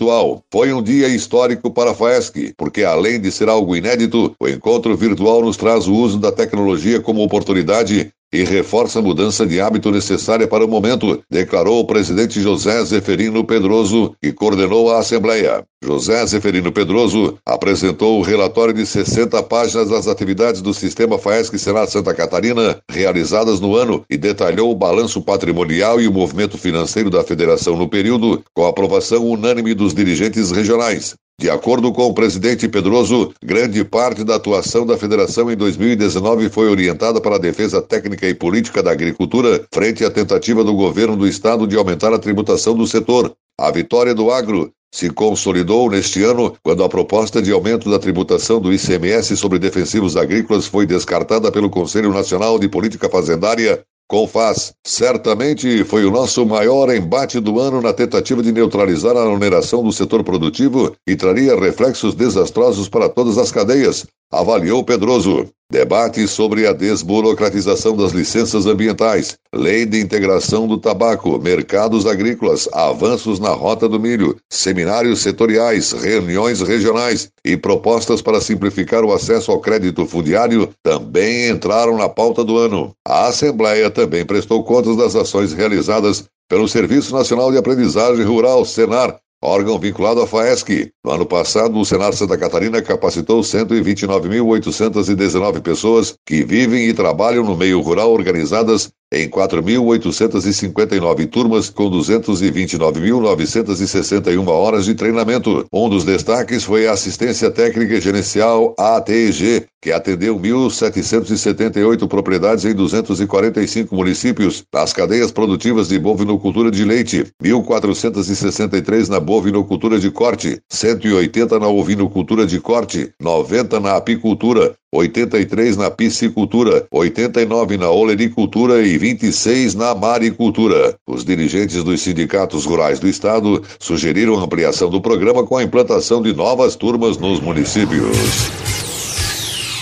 Foi 0.51 0.73
um 0.73 0.81
dia 0.81 1.07
histórico 1.07 1.71
para 1.71 1.91
a 1.91 1.95
FAESC, 1.95 2.53
porque 2.57 2.83
além 2.83 3.19
de 3.19 3.31
ser 3.31 3.49
algo 3.49 3.75
inédito, 3.75 4.35
o 4.39 4.47
encontro 4.47 4.95
virtual 4.95 5.41
nos 5.41 5.57
traz 5.57 5.87
o 5.87 5.93
uso 5.93 6.19
da 6.19 6.31
tecnologia 6.31 6.99
como 6.99 7.23
oportunidade 7.23 8.11
e 8.33 8.43
reforça 8.43 8.99
a 8.99 9.01
mudança 9.01 9.45
de 9.45 9.61
hábito 9.61 9.89
necessária 9.91 10.47
para 10.47 10.65
o 10.65 10.67
momento, 10.67 11.21
declarou 11.29 11.79
o 11.79 11.85
presidente 11.85 12.41
José 12.41 12.83
Zeferino 12.83 13.43
Pedroso, 13.45 14.15
que 14.21 14.33
coordenou 14.33 14.91
a 14.91 14.99
Assembleia. 14.99 15.63
José 15.83 16.25
Zeferino 16.25 16.71
Pedroso 16.71 17.37
apresentou 17.45 18.19
o 18.19 18.23
relatório 18.23 18.73
de 18.73 18.85
60 18.85 19.41
páginas 19.43 19.89
das 19.89 20.07
atividades 20.07 20.61
do 20.61 20.73
Sistema 20.73 21.17
FAESC 21.17 21.57
Senado 21.57 21.89
Santa 21.89 22.13
Catarina 22.13 22.79
realizadas 22.89 23.59
no 23.59 23.75
ano 23.75 24.03
e 24.09 24.17
detalhou 24.17 24.71
o 24.71 24.75
balanço 24.75 25.21
patrimonial 25.21 26.01
e 26.01 26.07
o 26.07 26.13
movimento 26.13 26.57
financeiro 26.57 27.09
da 27.09 27.23
federação 27.23 27.77
no 27.77 27.87
período, 27.87 28.43
com 28.53 28.65
aprovação 28.65 29.25
unânime 29.25 29.73
dos 29.73 29.93
dirigentes 29.93 30.51
regionais. 30.51 31.15
De 31.39 31.51
acordo 31.51 31.93
com 31.93 32.07
o 32.07 32.15
presidente 32.15 32.67
Pedroso, 32.67 33.31
grande 33.43 33.83
parte 33.83 34.23
da 34.23 34.37
atuação 34.37 34.87
da 34.87 34.97
federação 34.97 35.51
em 35.51 35.55
2019 35.55 36.49
foi 36.49 36.67
orientada 36.67 37.21
para 37.21 37.35
a 37.35 37.39
defesa 37.39 37.79
técnica 37.79 38.27
e 38.27 38.33
política 38.33 38.81
da 38.81 38.91
agricultura 38.91 39.63
frente 39.71 40.03
à 40.03 40.09
tentativa 40.09 40.63
do 40.63 40.73
governo 40.73 41.15
do 41.15 41.27
estado 41.27 41.67
de 41.67 41.77
aumentar 41.77 42.11
a 42.11 42.17
tributação 42.17 42.73
do 42.75 42.87
setor. 42.87 43.35
A 43.55 43.69
vitória 43.69 44.15
do 44.15 44.31
agro 44.31 44.71
se 44.91 45.11
consolidou 45.11 45.91
neste 45.91 46.23
ano 46.23 46.55
quando 46.63 46.83
a 46.83 46.89
proposta 46.89 47.39
de 47.39 47.51
aumento 47.51 47.87
da 47.87 47.99
tributação 47.99 48.59
do 48.59 48.73
ICMS 48.73 49.37
sobre 49.37 49.59
defensivos 49.59 50.17
agrícolas 50.17 50.65
foi 50.65 50.87
descartada 50.87 51.51
pelo 51.51 51.69
Conselho 51.69 52.11
Nacional 52.11 52.57
de 52.57 52.67
Política 52.67 53.07
Fazendária 53.07 53.85
Confaz, 54.09 54.73
certamente 54.85 55.83
foi 55.83 56.05
o 56.05 56.11
nosso 56.11 56.45
maior 56.45 56.89
embate 56.95 57.41
do 57.41 57.59
ano 57.59 57.81
na 57.81 57.91
tentativa 57.91 58.41
de 58.41 58.53
neutralizar 58.53 59.17
a 59.17 59.27
oneração 59.27 59.83
do 59.83 59.91
setor 59.91 60.23
produtivo 60.23 60.95
e 61.05 61.13
traria 61.13 61.59
reflexos 61.59 62.15
desastrosos 62.15 62.87
para 62.87 63.09
todas 63.09 63.37
as 63.37 63.51
cadeias, 63.51 64.07
avaliou 64.31 64.83
Pedroso. 64.83 65.49
Debate 65.69 66.25
sobre 66.29 66.65
a 66.65 66.71
desburocratização 66.71 67.93
das 67.93 68.13
licenças 68.13 68.65
ambientais, 68.65 69.37
lei 69.53 69.85
de 69.85 69.99
integração 69.99 70.65
do 70.65 70.77
tabaco, 70.77 71.37
mercados 71.37 72.05
agrícolas, 72.05 72.69
avanços 72.71 73.37
na 73.37 73.49
rota 73.49 73.89
do 73.89 73.99
milho, 73.99 74.37
seminários 74.49 75.19
setoriais, 75.19 75.91
reuniões 75.91 76.61
regionais 76.61 77.29
e 77.43 77.57
propostas 77.57 78.21
para 78.21 78.39
simplificar 78.39 79.03
o 79.03 79.11
acesso 79.11 79.51
ao 79.51 79.59
crédito 79.59 80.05
fundiário 80.05 80.69
também 80.81 81.49
entraram 81.49 81.97
na 81.97 82.07
pauta 82.07 82.45
do 82.45 82.57
ano. 82.57 82.93
A 83.05 83.27
Assembleia 83.27 83.91
também 83.91 84.25
prestou 84.25 84.63
contas 84.63 84.95
das 84.95 85.17
ações 85.17 85.51
realizadas 85.51 86.23
pelo 86.47 86.69
Serviço 86.69 87.13
Nacional 87.13 87.51
de 87.51 87.57
Aprendizagem 87.57 88.23
Rural, 88.23 88.63
Senar, 88.63 89.19
órgão 89.47 89.79
vinculado 89.79 90.21
à 90.21 90.27
FAESC. 90.27 90.91
No 91.03 91.11
ano 91.11 91.25
passado, 91.25 91.79
o 91.79 91.85
Senado 91.85 92.15
Santa 92.15 92.37
Catarina 92.37 92.79
capacitou 92.81 93.41
129.819 93.41 95.61
pessoas 95.61 96.15
que 96.25 96.43
vivem 96.43 96.87
e 96.87 96.93
trabalham 96.93 97.43
no 97.43 97.55
meio 97.55 97.79
rural 97.81 98.11
organizadas 98.11 98.89
em 99.11 99.27
4.859 99.29 101.29
turmas 101.29 101.69
com 101.69 101.89
229.961 101.89 104.47
horas 104.47 104.85
de 104.85 104.95
treinamento. 104.95 105.65
Um 105.71 105.89
dos 105.89 106.03
destaques 106.03 106.63
foi 106.63 106.87
a 106.87 106.91
assistência 106.91 107.49
técnica 107.49 107.95
e 107.95 108.01
gerencial 108.01 108.75
ATG, 108.77 109.65
que 109.81 109.91
atendeu 109.91 110.37
1.778 110.37 112.07
propriedades 112.07 112.65
em 112.65 112.73
245 112.73 113.95
municípios, 113.95 114.63
nas 114.73 114.91
cadeias 114.91 115.31
produtivas 115.31 115.87
de 115.87 115.97
bovinocultura 115.97 116.69
de 116.69 116.83
leite, 116.83 117.25
1.463 117.41 119.07
na 119.07 119.19
bovinocultura 119.19 119.99
de 119.99 120.11
corte, 120.11 120.59
180 120.69 121.59
na 121.59 121.67
ovinocultura 121.67 122.45
de 122.45 122.59
corte, 122.59 123.11
90 123.21 123.79
na 123.79 123.95
apicultura, 123.95 124.75
83 124.93 125.75
na 125.75 125.91
piscicultura, 125.91 126.87
89 126.89 127.77
na 127.77 127.89
olericultura 127.89 128.81
e 128.81 128.97
26 128.97 129.75
na 129.75 129.93
maricultura. 129.93 130.95
Os 131.05 131.25
dirigentes 131.25 131.83
dos 131.83 132.01
sindicatos 132.01 132.65
rurais 132.65 132.99
do 132.99 133.07
estado 133.07 133.61
sugeriram 133.79 134.39
ampliação 134.39 134.89
do 134.89 135.01
programa 135.01 135.45
com 135.45 135.57
a 135.57 135.63
implantação 135.63 136.21
de 136.21 136.33
novas 136.33 136.75
turmas 136.75 137.17
nos 137.17 137.39
municípios. 137.41 138.96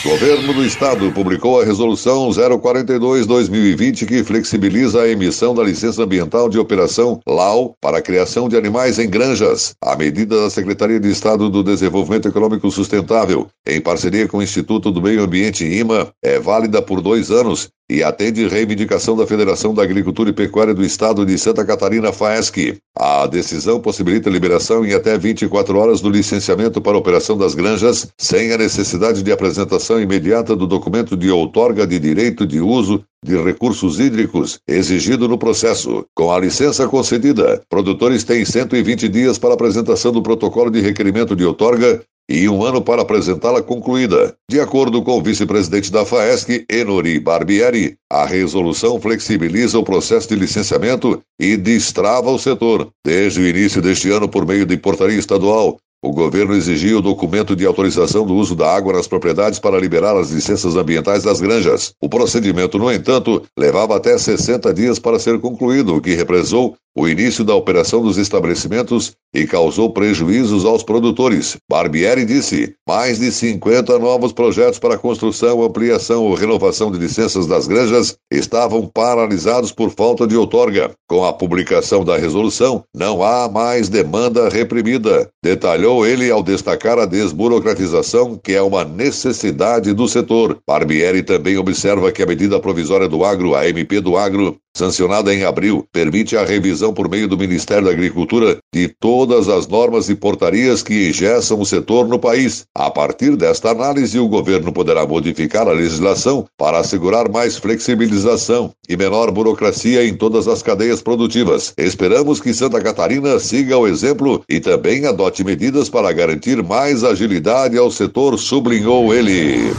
Governo 0.06 0.54
do 0.54 0.64
Estado 0.64 1.12
publicou 1.12 1.60
a 1.60 1.66
Resolução 1.66 2.30
042-2020 2.30 4.06
que 4.06 4.24
flexibiliza 4.24 5.02
a 5.02 5.10
emissão 5.10 5.56
da 5.56 5.64
licença 5.64 6.04
ambiental 6.04 6.48
de 6.48 6.60
operação 6.60 7.20
LAU 7.28 7.74
para 7.82 7.98
a 7.98 8.02
criação 8.04 8.48
de 8.48 8.56
animais 8.56 9.00
em 9.00 9.10
granjas. 9.10 9.74
A 9.82 9.96
medida 9.96 10.44
da 10.44 10.50
Secretaria 10.52 11.00
de 11.00 11.10
Estado 11.10 11.50
do 11.50 11.64
Desenvolvimento 11.64 12.28
Econômico 12.28 12.70
Sustentável, 12.70 13.48
em 13.66 13.82
parceria 13.82 14.28
com 14.28 14.38
o 14.38 14.44
Instituto 14.44 14.92
do 14.92 15.02
Meio 15.02 15.24
Ambiente 15.24 15.66
IMA, 15.66 16.12
é 16.24 16.40
válida 16.40 16.84
por 16.84 17.02
dois 17.02 17.32
anos 17.32 17.72
e 17.90 18.04
atende 18.04 18.48
reivindicação 18.48 19.16
da 19.16 19.28
Federação 19.28 19.74
da 19.74 19.84
Agricultura 19.84 20.30
e 20.30 20.34
Pecuária 20.34 20.74
do 20.74 20.84
Estado 20.84 21.26
de 21.26 21.38
Santa 21.38 21.64
Catarina, 21.64 22.12
FAESC. 22.12 22.78
A 22.98 23.28
decisão 23.28 23.80
possibilita 23.80 24.30
a 24.30 24.32
liberação 24.32 24.86
em 24.86 24.94
até 24.94 25.18
24 25.18 25.78
horas 25.78 26.02
do 26.02 26.10
licenciamento 26.10 26.82
para 26.82 26.98
operação 26.98 27.38
das 27.38 27.54
granjas, 27.54 28.08
sem 28.18 28.52
a 28.52 28.58
necessidade 28.58 29.22
de 29.22 29.32
apresentação 29.32 29.95
imediata 30.00 30.56
do 30.56 30.68
documento 30.68 31.16
de 31.16 31.30
outorga 31.30 31.86
de 31.86 32.00
direito 32.00 32.46
de 32.46 32.60
uso 32.60 33.04
de 33.24 33.36
recursos 33.42 34.00
hídricos 34.00 34.60
exigido 34.68 35.28
no 35.28 35.38
processo. 35.38 36.06
Com 36.16 36.32
a 36.32 36.40
licença 36.40 36.88
concedida, 36.88 37.62
produtores 37.70 38.24
têm 38.24 38.46
120 38.46 39.10
dias 39.10 39.38
para 39.38 39.54
apresentação 39.54 40.12
do 40.12 40.22
protocolo 40.22 40.70
de 40.70 40.80
requerimento 40.82 41.36
de 41.36 41.46
outorga 41.46 42.04
e 42.30 42.50
um 42.50 42.64
ano 42.64 42.82
para 42.82 43.04
apresentá-la 43.04 43.62
concluída. 43.62 44.36
De 44.50 44.60
acordo 44.60 45.02
com 45.04 45.18
o 45.18 45.22
vice-presidente 45.22 45.92
da 45.92 46.06
FAESC, 46.06 46.66
Enori 46.70 47.20
Barbieri, 47.20 47.98
a 48.12 48.26
resolução 48.26 49.00
flexibiliza 49.00 49.78
o 49.78 49.84
processo 49.84 50.30
de 50.30 50.36
licenciamento 50.36 51.22
e 51.40 51.56
destrava 51.56 52.32
o 52.32 52.40
setor. 52.40 52.90
Desde 53.06 53.42
o 53.42 53.48
início 53.48 53.82
deste 53.82 54.10
ano, 54.10 54.28
por 54.28 54.46
meio 54.46 54.66
de 54.66 54.78
portaria 54.78 55.20
estadual, 55.20 55.78
o 56.06 56.12
governo 56.12 56.54
exigia 56.54 56.98
o 56.98 57.02
documento 57.02 57.56
de 57.56 57.66
autorização 57.66 58.26
do 58.26 58.36
uso 58.36 58.56
da 58.56 58.72
água 58.72 58.94
nas 58.94 59.08
propriedades 59.08 59.58
para 59.58 59.80
liberar 59.80 60.16
as 60.16 60.30
licenças 60.30 60.76
ambientais 60.76 61.24
das 61.24 61.42
granjas. 61.42 61.94
O 62.00 62.08
procedimento, 62.08 62.78
no 62.78 62.92
entanto, 62.92 63.42
levava 63.58 63.96
até 63.96 64.16
60 64.16 64.72
dias 64.72 65.00
para 65.00 65.18
ser 65.18 65.40
concluído, 65.40 65.96
o 65.96 66.02
que 66.02 66.14
represou 66.14 66.76
o 66.98 67.10
início 67.10 67.44
da 67.44 67.54
operação 67.54 68.02
dos 68.02 68.18
estabelecimentos 68.18 69.14
e 69.34 69.46
causou 69.46 69.92
prejuízos 69.92 70.64
aos 70.64 70.82
produtores. 70.82 71.58
Barbieri 71.70 72.24
disse: 72.24 72.74
mais 72.88 73.20
de 73.20 73.32
50 73.32 74.00
novos 74.00 74.32
projetos 74.32 74.80
para 74.80 74.98
construção, 74.98 75.62
ampliação 75.62 76.24
ou 76.24 76.34
renovação 76.34 76.90
de 76.90 76.98
licenças 76.98 77.46
das 77.46 77.68
granjas 77.68 78.16
estavam 78.32 78.88
paralisados 78.88 79.74
por 79.74 79.92
falta 79.92 80.26
de 80.26 80.38
outorga. 80.38 80.92
Com 81.10 81.26
a 81.26 81.34
publicação 81.34 82.06
da 82.06 82.18
resolução, 82.18 82.84
não 82.96 83.22
há 83.22 83.50
mais 83.50 83.90
demanda 83.90 84.48
reprimida. 84.48 85.30
Detalhou 85.44 85.95
ele 86.04 86.32
ao 86.32 86.42
destacar 86.42 86.98
a 86.98 87.06
desburocratização, 87.06 88.40
que 88.44 88.54
é 88.54 88.62
uma 88.62 88.84
necessidade 88.84 89.94
do 89.94 90.08
setor. 90.08 90.58
Barbieri 90.68 91.22
também 91.22 91.58
observa 91.58 92.12
que 92.12 92.24
a 92.24 92.26
medida 92.26 92.60
provisória 92.60 93.08
do 93.08 93.24
agro, 93.24 93.54
a 93.54 93.70
MP 93.70 94.02
do 94.02 94.18
agro, 94.18 94.58
sancionada 94.76 95.34
em 95.34 95.44
abril, 95.44 95.86
permite 95.92 96.36
a 96.36 96.44
revisão 96.44 96.94
por 96.94 97.10
meio 97.10 97.28
do 97.28 97.38
Ministério 97.38 97.86
da 97.86 97.92
Agricultura 97.92 98.58
de 98.74 98.90
todas 98.90 99.48
as 99.48 99.68
normas 99.68 100.10
e 100.10 100.16
portarias 100.16 100.84
que 100.84 101.08
engessam 101.10 101.60
o 101.60 101.66
setor 101.66 102.08
no 102.08 102.20
país. 102.20 102.66
A 102.76 102.92
partir 102.92 103.36
desta 103.38 103.70
análise, 103.70 104.20
o 104.20 104.28
governo 104.28 104.74
poderá 104.74 105.06
modificar 105.06 105.68
a 105.68 105.72
legislação 105.72 106.46
para 106.58 106.80
assegurar 106.80 107.30
mais 107.32 107.58
flexibilização 107.58 108.72
e 108.90 108.98
menor 108.98 109.32
burocracia 109.32 110.06
em 110.06 110.14
todas 110.14 110.48
as 110.48 110.62
cadeias 110.62 111.02
produtivas. 111.02 111.74
Esperamos 111.78 112.42
que 112.42 112.54
Santa 112.54 112.82
Catarina 112.82 113.40
siga 113.40 113.78
o 113.78 113.88
exemplo 113.88 114.44
e 114.50 114.60
também 114.60 115.06
adote 115.06 115.44
medidas 115.44 115.75
para 115.90 116.12
garantir 116.14 116.64
mais 116.64 117.04
agilidade 117.04 117.78
ao 117.78 117.92
setor, 117.92 118.40
sublinhou 118.40 119.14
ele. 119.14 119.74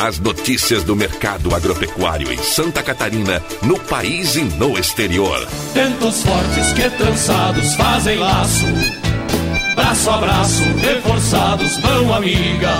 As 0.00 0.20
notícias 0.20 0.84
do 0.84 0.94
mercado 0.94 1.52
agropecuário 1.52 2.32
em 2.32 2.38
Santa 2.38 2.84
Catarina, 2.84 3.42
no 3.62 3.80
país 3.80 4.36
e 4.36 4.44
no 4.44 4.78
exterior. 4.78 5.44
Tentos 5.74 6.22
fortes 6.22 6.72
que 6.72 6.88
trançados 6.90 7.74
fazem 7.74 8.16
laço, 8.16 8.64
braço 9.74 10.08
a 10.08 10.18
braço, 10.18 10.62
reforçados, 10.78 11.78
mão 11.78 12.14
amiga. 12.14 12.70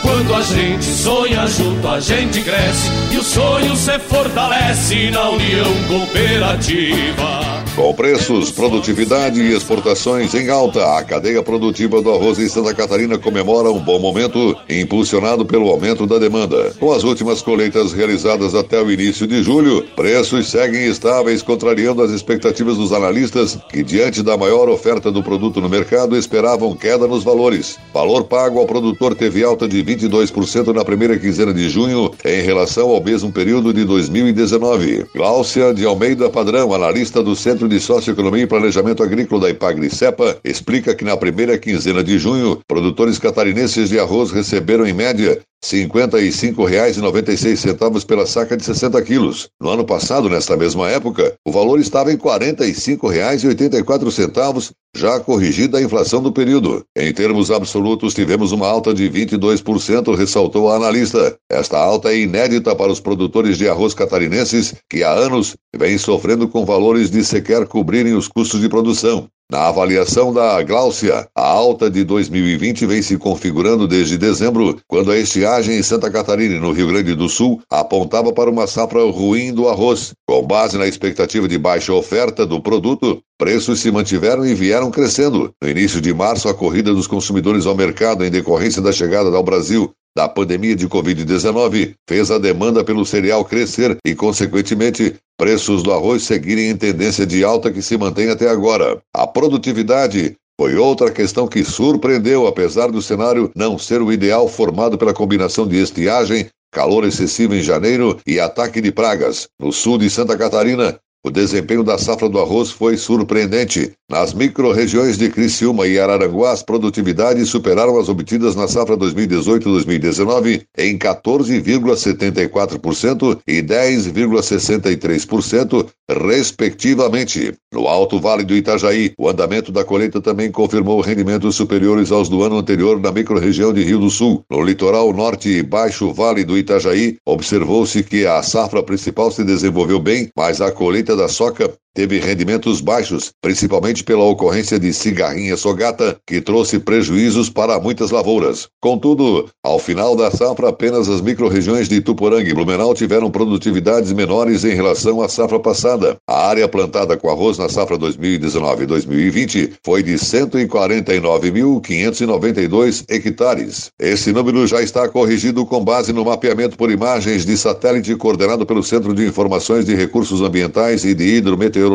Quando 0.00 0.34
a 0.34 0.40
gente 0.40 0.86
sonha 0.86 1.46
junto, 1.48 1.86
a 1.86 2.00
gente 2.00 2.40
cresce 2.40 2.88
e 3.12 3.18
o 3.18 3.22
sonho 3.22 3.76
se 3.76 3.98
fortalece 3.98 5.10
na 5.10 5.28
união 5.28 5.70
cooperativa. 5.86 7.65
Com 7.76 7.92
preços, 7.92 8.50
produtividade 8.50 9.38
e 9.38 9.54
exportações 9.54 10.32
em 10.34 10.48
alta, 10.48 10.96
a 10.96 11.04
cadeia 11.04 11.42
produtiva 11.42 12.00
do 12.00 12.10
arroz 12.10 12.38
em 12.38 12.48
Santa 12.48 12.72
Catarina 12.72 13.18
comemora 13.18 13.70
um 13.70 13.78
bom 13.78 13.98
momento, 13.98 14.56
impulsionado 14.66 15.44
pelo 15.44 15.68
aumento 15.68 16.06
da 16.06 16.18
demanda. 16.18 16.72
Com 16.80 16.90
as 16.90 17.04
últimas 17.04 17.42
colheitas 17.42 17.92
realizadas 17.92 18.54
até 18.54 18.80
o 18.80 18.90
início 18.90 19.26
de 19.26 19.42
julho, 19.42 19.84
preços 19.94 20.48
seguem 20.48 20.86
estáveis, 20.86 21.42
contrariando 21.42 22.02
as 22.02 22.12
expectativas 22.12 22.78
dos 22.78 22.94
analistas, 22.94 23.58
que, 23.68 23.82
diante 23.82 24.22
da 24.22 24.38
maior 24.38 24.70
oferta 24.70 25.12
do 25.12 25.22
produto 25.22 25.60
no 25.60 25.68
mercado, 25.68 26.16
esperavam 26.16 26.74
queda 26.74 27.06
nos 27.06 27.24
valores. 27.24 27.76
Valor 27.92 28.24
pago 28.24 28.58
ao 28.58 28.64
produtor 28.64 29.14
teve 29.14 29.44
alta 29.44 29.68
de 29.68 29.84
22% 29.84 30.72
na 30.72 30.82
primeira 30.82 31.18
quinzena 31.18 31.52
de 31.52 31.68
junho, 31.68 32.10
em 32.24 32.40
relação 32.40 32.88
ao 32.88 33.04
mesmo 33.04 33.30
período 33.30 33.70
de 33.74 33.84
2019. 33.84 35.04
Gláucia 35.14 35.74
de 35.74 35.84
Almeida 35.84 36.30
Padrão, 36.30 36.72
analista 36.72 37.22
do 37.22 37.36
Centro 37.36 37.65
de 37.68 37.80
Socioeconomia 37.80 38.44
e 38.44 38.46
Planejamento 38.46 39.02
Agrícola 39.02 39.42
da 39.42 39.50
Ipagri-Cepa, 39.50 40.38
explica 40.44 40.94
que 40.94 41.04
na 41.04 41.16
primeira 41.16 41.58
quinzena 41.58 42.02
de 42.02 42.18
junho, 42.18 42.60
produtores 42.66 43.18
catarinenses 43.18 43.88
de 43.88 43.98
arroz 43.98 44.30
receberam, 44.30 44.86
em 44.86 44.92
média, 44.92 45.40
R$ 45.64 45.88
55,96 45.88 48.06
pela 48.06 48.26
saca 48.26 48.56
de 48.56 48.64
60 48.64 49.02
quilos. 49.02 49.48
No 49.60 49.70
ano 49.70 49.84
passado, 49.84 50.28
nesta 50.28 50.56
mesma 50.56 50.88
época, 50.88 51.34
o 51.46 51.50
valor 51.50 51.80
estava 51.80 52.12
em 52.12 52.16
R$ 52.16 52.22
45,84, 52.22 54.70
já 54.96 55.18
corrigida 55.20 55.78
a 55.78 55.82
inflação 55.82 56.22
do 56.22 56.30
período. 56.32 56.84
Em 56.96 57.12
termos 57.12 57.50
absolutos, 57.50 58.14
tivemos 58.14 58.52
uma 58.52 58.68
alta 58.68 58.94
de 58.94 59.10
22%, 59.10 60.14
ressaltou 60.14 60.70
a 60.70 60.76
analista. 60.76 61.36
Esta 61.50 61.76
alta 61.78 62.10
é 62.10 62.20
inédita 62.20 62.76
para 62.76 62.92
os 62.92 63.00
produtores 63.00 63.58
de 63.58 63.68
arroz 63.68 63.92
catarinenses, 63.92 64.72
que 64.88 65.02
há 65.02 65.12
anos 65.12 65.56
vêm 65.74 65.98
sofrendo 65.98 66.46
com 66.48 66.64
valores 66.64 67.10
de 67.10 67.24
sequer 67.24 67.66
cobrirem 67.66 68.14
os 68.14 68.28
custos 68.28 68.60
de 68.60 68.68
produção. 68.68 69.28
Na 69.48 69.68
avaliação 69.68 70.32
da 70.32 70.60
Gláucia, 70.64 71.28
a 71.32 71.46
alta 71.46 71.88
de 71.88 72.02
2020 72.02 72.84
vem 72.84 73.00
se 73.00 73.16
configurando 73.16 73.86
desde 73.86 74.18
dezembro, 74.18 74.76
quando 74.88 75.12
a 75.12 75.16
estiagem 75.16 75.78
em 75.78 75.84
Santa 75.84 76.10
Catarina 76.10 76.58
no 76.58 76.72
Rio 76.72 76.88
Grande 76.88 77.14
do 77.14 77.28
Sul 77.28 77.62
apontava 77.70 78.32
para 78.32 78.50
uma 78.50 78.66
safra 78.66 79.04
ruim 79.04 79.54
do 79.54 79.68
arroz. 79.68 80.14
Com 80.26 80.44
base 80.44 80.76
na 80.76 80.88
expectativa 80.88 81.46
de 81.46 81.58
baixa 81.58 81.92
oferta 81.92 82.44
do 82.44 82.60
produto, 82.60 83.22
preços 83.38 83.78
se 83.78 83.88
mantiveram 83.92 84.44
e 84.44 84.52
vieram 84.52 84.90
crescendo. 84.90 85.52
No 85.62 85.68
início 85.68 86.00
de 86.00 86.12
março, 86.12 86.48
a 86.48 86.54
corrida 86.54 86.92
dos 86.92 87.06
consumidores 87.06 87.66
ao 87.66 87.76
mercado 87.76 88.24
em 88.24 88.30
decorrência 88.32 88.82
da 88.82 88.90
chegada 88.90 89.28
ao 89.28 89.44
Brasil 89.44 89.94
da 90.16 90.26
pandemia 90.26 90.74
de 90.74 90.88
Covid-19 90.88 91.92
fez 92.08 92.30
a 92.30 92.38
demanda 92.38 92.82
pelo 92.82 93.04
cereal 93.04 93.44
crescer 93.44 93.98
e, 94.02 94.14
consequentemente, 94.14 95.14
preços 95.38 95.82
do 95.82 95.92
arroz 95.92 96.22
seguirem 96.22 96.70
em 96.70 96.76
tendência 96.76 97.26
de 97.26 97.44
alta 97.44 97.70
que 97.70 97.82
se 97.82 97.98
mantém 97.98 98.30
até 98.30 98.48
agora. 98.48 98.98
A 99.14 99.26
produtividade 99.26 100.34
foi 100.58 100.74
outra 100.76 101.10
questão 101.10 101.46
que 101.46 101.62
surpreendeu, 101.62 102.46
apesar 102.46 102.90
do 102.90 103.02
cenário 103.02 103.50
não 103.54 103.78
ser 103.78 104.00
o 104.00 104.10
ideal 104.10 104.48
formado 104.48 104.96
pela 104.96 105.12
combinação 105.12 105.68
de 105.68 105.76
estiagem, 105.76 106.46
calor 106.72 107.04
excessivo 107.04 107.54
em 107.54 107.62
janeiro 107.62 108.18
e 108.26 108.40
ataque 108.40 108.80
de 108.80 108.90
pragas. 108.90 109.48
No 109.60 109.70
sul 109.70 109.98
de 109.98 110.08
Santa 110.08 110.34
Catarina, 110.34 110.98
o 111.26 111.30
desempenho 111.30 111.82
da 111.82 111.98
safra 111.98 112.28
do 112.28 112.38
arroz 112.38 112.70
foi 112.70 112.96
surpreendente. 112.96 113.90
Nas 114.08 114.32
micro-regiões 114.32 115.18
de 115.18 115.28
Criciúma 115.28 115.88
e 115.88 115.98
Araranguá, 115.98 116.52
as 116.52 116.62
produtividades 116.62 117.48
superaram 117.48 117.98
as 117.98 118.08
obtidas 118.08 118.54
na 118.54 118.68
safra 118.68 118.96
2018-2019 118.96 120.62
em 120.78 120.96
14,74% 120.96 123.40
e 123.44 123.60
10,63%, 123.60 125.88
respectivamente. 126.08 127.52
No 127.74 127.88
Alto 127.88 128.20
Vale 128.20 128.44
do 128.44 128.54
Itajaí, 128.54 129.12
o 129.18 129.28
andamento 129.28 129.72
da 129.72 129.84
colheita 129.84 130.20
também 130.20 130.52
confirmou 130.52 131.00
rendimentos 131.00 131.56
superiores 131.56 132.12
aos 132.12 132.28
do 132.28 132.44
ano 132.44 132.58
anterior 132.58 133.00
na 133.00 133.10
micro-região 133.10 133.72
de 133.72 133.82
Rio 133.82 133.98
do 133.98 134.10
Sul. 134.10 134.44
No 134.48 134.62
litoral 134.62 135.12
norte 135.12 135.48
e 135.48 135.64
baixo 135.64 136.12
Vale 136.12 136.44
do 136.44 136.56
Itajaí, 136.56 137.16
observou-se 137.26 138.04
que 138.04 138.24
a 138.24 138.40
safra 138.44 138.84
principal 138.84 139.32
se 139.32 139.42
desenvolveu 139.42 139.98
bem, 139.98 140.28
mas 140.36 140.60
a 140.60 140.70
colheita 140.70 141.15
da 141.16 141.28
soca 141.28 141.68
teve 141.96 142.20
rendimentos 142.20 142.80
baixos, 142.82 143.32
principalmente 143.40 144.04
pela 144.04 144.22
ocorrência 144.22 144.78
de 144.78 144.92
cigarrinha 144.92 145.56
sogata, 145.56 146.18
que 146.26 146.42
trouxe 146.42 146.78
prejuízos 146.78 147.48
para 147.48 147.80
muitas 147.80 148.10
lavouras. 148.10 148.68
Contudo, 148.82 149.48
ao 149.64 149.78
final 149.78 150.14
da 150.14 150.30
safra, 150.30 150.68
apenas 150.68 151.08
as 151.08 151.22
microrregiões 151.22 151.88
de 151.88 152.02
Tuporanga 152.02 152.50
e 152.50 152.52
Blumenau 152.52 152.92
tiveram 152.92 153.30
produtividades 153.30 154.12
menores 154.12 154.62
em 154.62 154.74
relação 154.74 155.22
à 155.22 155.28
safra 155.28 155.58
passada. 155.58 156.18
A 156.28 156.46
área 156.46 156.68
plantada 156.68 157.16
com 157.16 157.30
arroz 157.30 157.56
na 157.56 157.70
safra 157.70 157.96
2019-2020 157.96 159.72
foi 159.82 160.02
de 160.02 160.16
149.592 160.16 163.04
hectares. 163.08 163.90
Esse 163.98 164.32
número 164.32 164.66
já 164.66 164.82
está 164.82 165.08
corrigido 165.08 165.64
com 165.64 165.82
base 165.82 166.12
no 166.12 166.26
mapeamento 166.26 166.76
por 166.76 166.90
imagens 166.90 167.46
de 167.46 167.56
satélite 167.56 168.14
coordenado 168.16 168.66
pelo 168.66 168.82
Centro 168.82 169.14
de 169.14 169.26
Informações 169.26 169.86
de 169.86 169.94
Recursos 169.94 170.42
Ambientais 170.42 171.02
e 171.02 171.14
de 171.14 171.36
Hidrometeorologia 171.36 171.85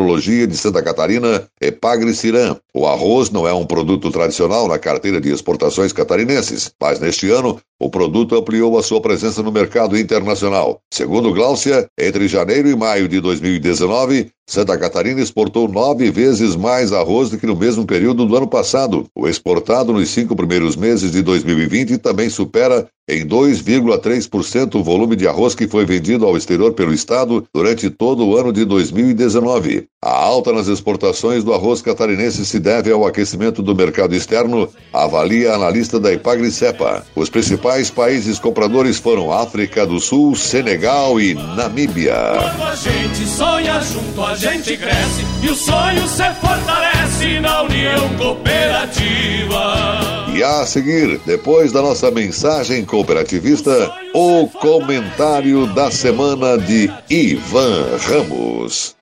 de 0.46 0.56
Santa 0.56 0.82
Catarina, 0.82 1.46
Epagre-Ciram. 1.60 2.58
O 2.74 2.86
arroz 2.86 3.30
não 3.30 3.46
é 3.46 3.52
um 3.52 3.66
produto 3.66 4.10
tradicional 4.10 4.66
na 4.66 4.78
carteira 4.78 5.20
de 5.20 5.30
exportações 5.30 5.92
catarinenses, 5.92 6.72
mas 6.80 6.98
neste 6.98 7.30
ano 7.30 7.60
o 7.80 7.90
produto 7.90 8.36
ampliou 8.36 8.78
a 8.78 8.82
sua 8.82 9.00
presença 9.00 9.42
no 9.42 9.52
mercado 9.52 9.98
internacional. 9.98 10.80
Segundo 10.92 11.32
Gláucia, 11.32 11.86
entre 11.98 12.28
janeiro 12.28 12.68
e 12.68 12.76
maio 12.76 13.08
de 13.08 13.20
2019, 13.20 14.30
Santa 14.48 14.78
Catarina 14.78 15.20
exportou 15.20 15.68
nove 15.68 16.10
vezes 16.10 16.56
mais 16.56 16.92
arroz 16.92 17.30
do 17.30 17.38
que 17.38 17.46
no 17.46 17.56
mesmo 17.56 17.84
período 17.86 18.24
do 18.24 18.36
ano 18.36 18.46
passado. 18.46 19.06
O 19.16 19.28
exportado 19.28 19.92
nos 19.92 20.10
cinco 20.10 20.36
primeiros 20.36 20.76
meses 20.76 21.10
de 21.10 21.22
2020 21.22 21.98
também 21.98 22.30
supera 22.30 22.88
em 23.08 23.26
2,3% 23.26 24.76
o 24.76 24.82
volume 24.82 25.16
de 25.16 25.26
arroz 25.26 25.54
que 25.54 25.66
foi 25.66 25.84
vendido 25.84 26.24
ao 26.24 26.36
exterior 26.36 26.72
pelo 26.72 26.94
Estado 26.94 27.44
durante 27.52 27.90
todo 27.90 28.24
o 28.24 28.36
ano 28.36 28.52
de 28.52 28.64
2019. 28.64 29.88
A 30.04 30.10
alta 30.10 30.52
nas 30.52 30.68
exportações 30.68 31.42
do 31.42 31.52
arroz 31.52 31.82
catarinense 31.82 32.46
se 32.46 32.58
deve 32.60 32.92
ao 32.92 33.06
aquecimento 33.06 33.62
do 33.62 33.74
mercado 33.74 34.14
externo, 34.14 34.68
avalia 34.92 35.52
a 35.52 35.54
analista 35.56 35.98
da 35.98 36.12
Ipagri-Cepa. 36.12 37.04
Os 37.14 37.28
principais 37.28 37.90
países 37.90 38.38
compradores 38.38 38.98
foram 38.98 39.32
África 39.32 39.86
do 39.86 40.00
Sul, 40.00 40.36
Senegal 40.36 41.20
e 41.20 41.34
Namíbia. 41.34 42.14
Quando 42.14 42.62
a 42.62 42.74
gente 42.74 43.26
sonha 43.26 43.80
junto, 43.80 44.22
a 44.22 44.34
gente 44.36 44.76
cresce 44.76 45.24
e 45.42 45.48
o 45.48 45.54
sonho 45.54 46.06
se 46.08 46.34
fortalece 46.34 47.40
na 47.40 47.62
união 47.62 48.16
cooperativa. 48.16 50.12
E 50.34 50.42
a 50.42 50.64
seguir, 50.64 51.20
depois 51.26 51.72
da 51.72 51.82
nossa 51.82 52.10
mensagem 52.10 52.86
cooperativista, 52.92 53.72
o 54.12 54.46
comentário 54.46 55.66
da 55.68 55.90
semana 55.90 56.58
de 56.58 56.92
Ivan 57.08 57.96
Ramos. 57.96 59.01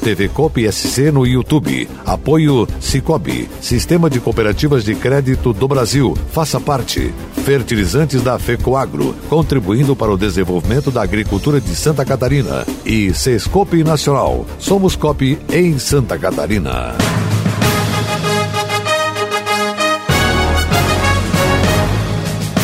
TV 0.00 0.28
Coop 0.28 0.60
SC 0.72 1.12
no 1.12 1.26
YouTube. 1.26 1.88
Apoio 2.04 2.66
Cicobi, 2.80 3.48
Sistema 3.60 4.08
de 4.08 4.18
Cooperativas 4.18 4.84
de 4.84 4.94
Crédito 4.94 5.52
do 5.52 5.68
Brasil. 5.68 6.16
Faça 6.32 6.58
parte. 6.58 7.12
Fertilizantes 7.44 8.22
da 8.22 8.38
FECOAGRO, 8.38 9.14
contribuindo 9.28 9.94
para 9.94 10.10
o 10.10 10.18
desenvolvimento 10.18 10.90
da 10.90 11.02
agricultura 11.02 11.60
de 11.60 11.74
Santa 11.74 12.04
Catarina. 12.04 12.66
E 12.84 13.12
Sescope 13.14 13.84
Nacional. 13.84 14.46
Somos 14.58 14.96
Cop 14.96 15.38
em 15.52 15.78
Santa 15.78 16.18
Catarina. 16.18 16.94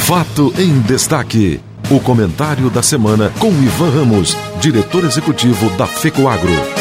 Fato 0.07 0.55
em 0.57 0.79
destaque. 0.83 1.61
O 1.90 1.99
comentário 1.99 2.70
da 2.70 2.83
semana 2.83 3.33
com 3.38 3.49
Ivan 3.49 3.90
Ramos, 3.90 4.37
diretor 4.61 5.05
executivo 5.05 5.68
da 5.70 5.87
FECOAGRO. 5.87 6.75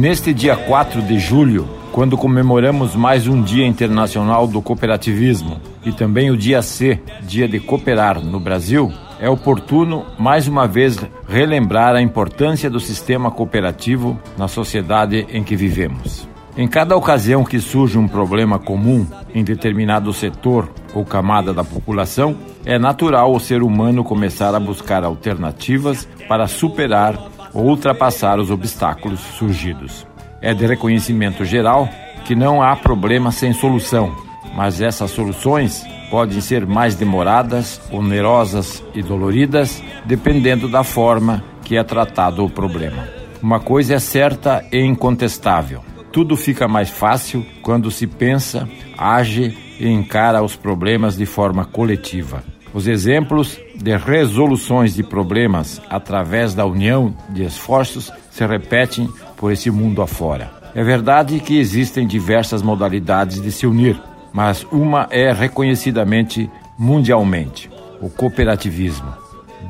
Neste 0.00 0.32
dia 0.32 0.56
4 0.56 1.02
de 1.02 1.18
julho, 1.18 1.68
quando 1.92 2.16
comemoramos 2.16 2.96
mais 2.96 3.26
um 3.26 3.42
Dia 3.42 3.66
Internacional 3.66 4.46
do 4.46 4.62
Cooperativismo 4.62 5.60
e 5.84 5.92
também 5.92 6.30
o 6.30 6.38
Dia 6.38 6.62
C, 6.62 6.98
Dia 7.20 7.46
de 7.46 7.60
Cooperar 7.60 8.18
no 8.18 8.40
Brasil, 8.40 8.90
é 9.20 9.28
oportuno 9.28 10.06
mais 10.18 10.48
uma 10.48 10.66
vez 10.66 10.98
relembrar 11.28 11.94
a 11.94 12.00
importância 12.00 12.70
do 12.70 12.80
sistema 12.80 13.30
cooperativo 13.30 14.18
na 14.38 14.48
sociedade 14.48 15.26
em 15.30 15.44
que 15.44 15.54
vivemos. 15.54 16.26
Em 16.56 16.66
cada 16.66 16.96
ocasião 16.96 17.44
que 17.44 17.60
surge 17.60 17.98
um 17.98 18.08
problema 18.08 18.58
comum 18.58 19.06
em 19.34 19.44
determinado 19.44 20.14
setor 20.14 20.70
ou 20.94 21.04
camada 21.04 21.52
da 21.52 21.62
população, 21.62 22.34
é 22.64 22.78
natural 22.78 23.34
o 23.34 23.38
ser 23.38 23.62
humano 23.62 24.02
começar 24.02 24.54
a 24.54 24.60
buscar 24.60 25.04
alternativas 25.04 26.08
para 26.26 26.46
superar 26.46 27.29
ultrapassar 27.54 28.38
os 28.38 28.50
obstáculos 28.50 29.20
surgidos. 29.20 30.06
É 30.40 30.54
de 30.54 30.66
reconhecimento 30.66 31.44
geral 31.44 31.88
que 32.24 32.34
não 32.34 32.62
há 32.62 32.76
problema 32.76 33.30
sem 33.30 33.52
solução, 33.52 34.14
mas 34.54 34.80
essas 34.80 35.10
soluções 35.10 35.84
podem 36.10 36.40
ser 36.40 36.66
mais 36.66 36.94
demoradas, 36.94 37.80
onerosas 37.90 38.82
e 38.94 39.02
doloridas, 39.02 39.82
dependendo 40.04 40.68
da 40.68 40.82
forma 40.82 41.44
que 41.64 41.76
é 41.76 41.84
tratado 41.84 42.44
o 42.44 42.50
problema. 42.50 43.08
Uma 43.42 43.60
coisa 43.60 43.94
é 43.94 43.98
certa 43.98 44.64
e 44.72 44.84
incontestável: 44.84 45.82
tudo 46.12 46.36
fica 46.36 46.66
mais 46.66 46.90
fácil 46.90 47.46
quando 47.62 47.90
se 47.90 48.06
pensa, 48.06 48.68
age 48.98 49.56
e 49.78 49.88
encara 49.88 50.42
os 50.42 50.56
problemas 50.56 51.16
de 51.16 51.24
forma 51.24 51.64
coletiva. 51.64 52.42
Os 52.72 52.86
exemplos 52.86 53.58
de 53.74 53.96
resoluções 53.96 54.94
de 54.94 55.02
problemas 55.02 55.80
através 55.90 56.54
da 56.54 56.64
união 56.64 57.14
de 57.28 57.44
esforços 57.44 58.12
se 58.30 58.46
repetem 58.46 59.08
por 59.36 59.50
esse 59.50 59.70
mundo 59.70 60.02
afora. 60.02 60.50
É 60.74 60.84
verdade 60.84 61.40
que 61.40 61.58
existem 61.58 62.06
diversas 62.06 62.62
modalidades 62.62 63.42
de 63.42 63.50
se 63.50 63.66
unir, 63.66 64.00
mas 64.32 64.64
uma 64.70 65.08
é 65.10 65.32
reconhecidamente 65.32 66.48
mundialmente: 66.78 67.68
o 68.00 68.08
cooperativismo. 68.08 69.12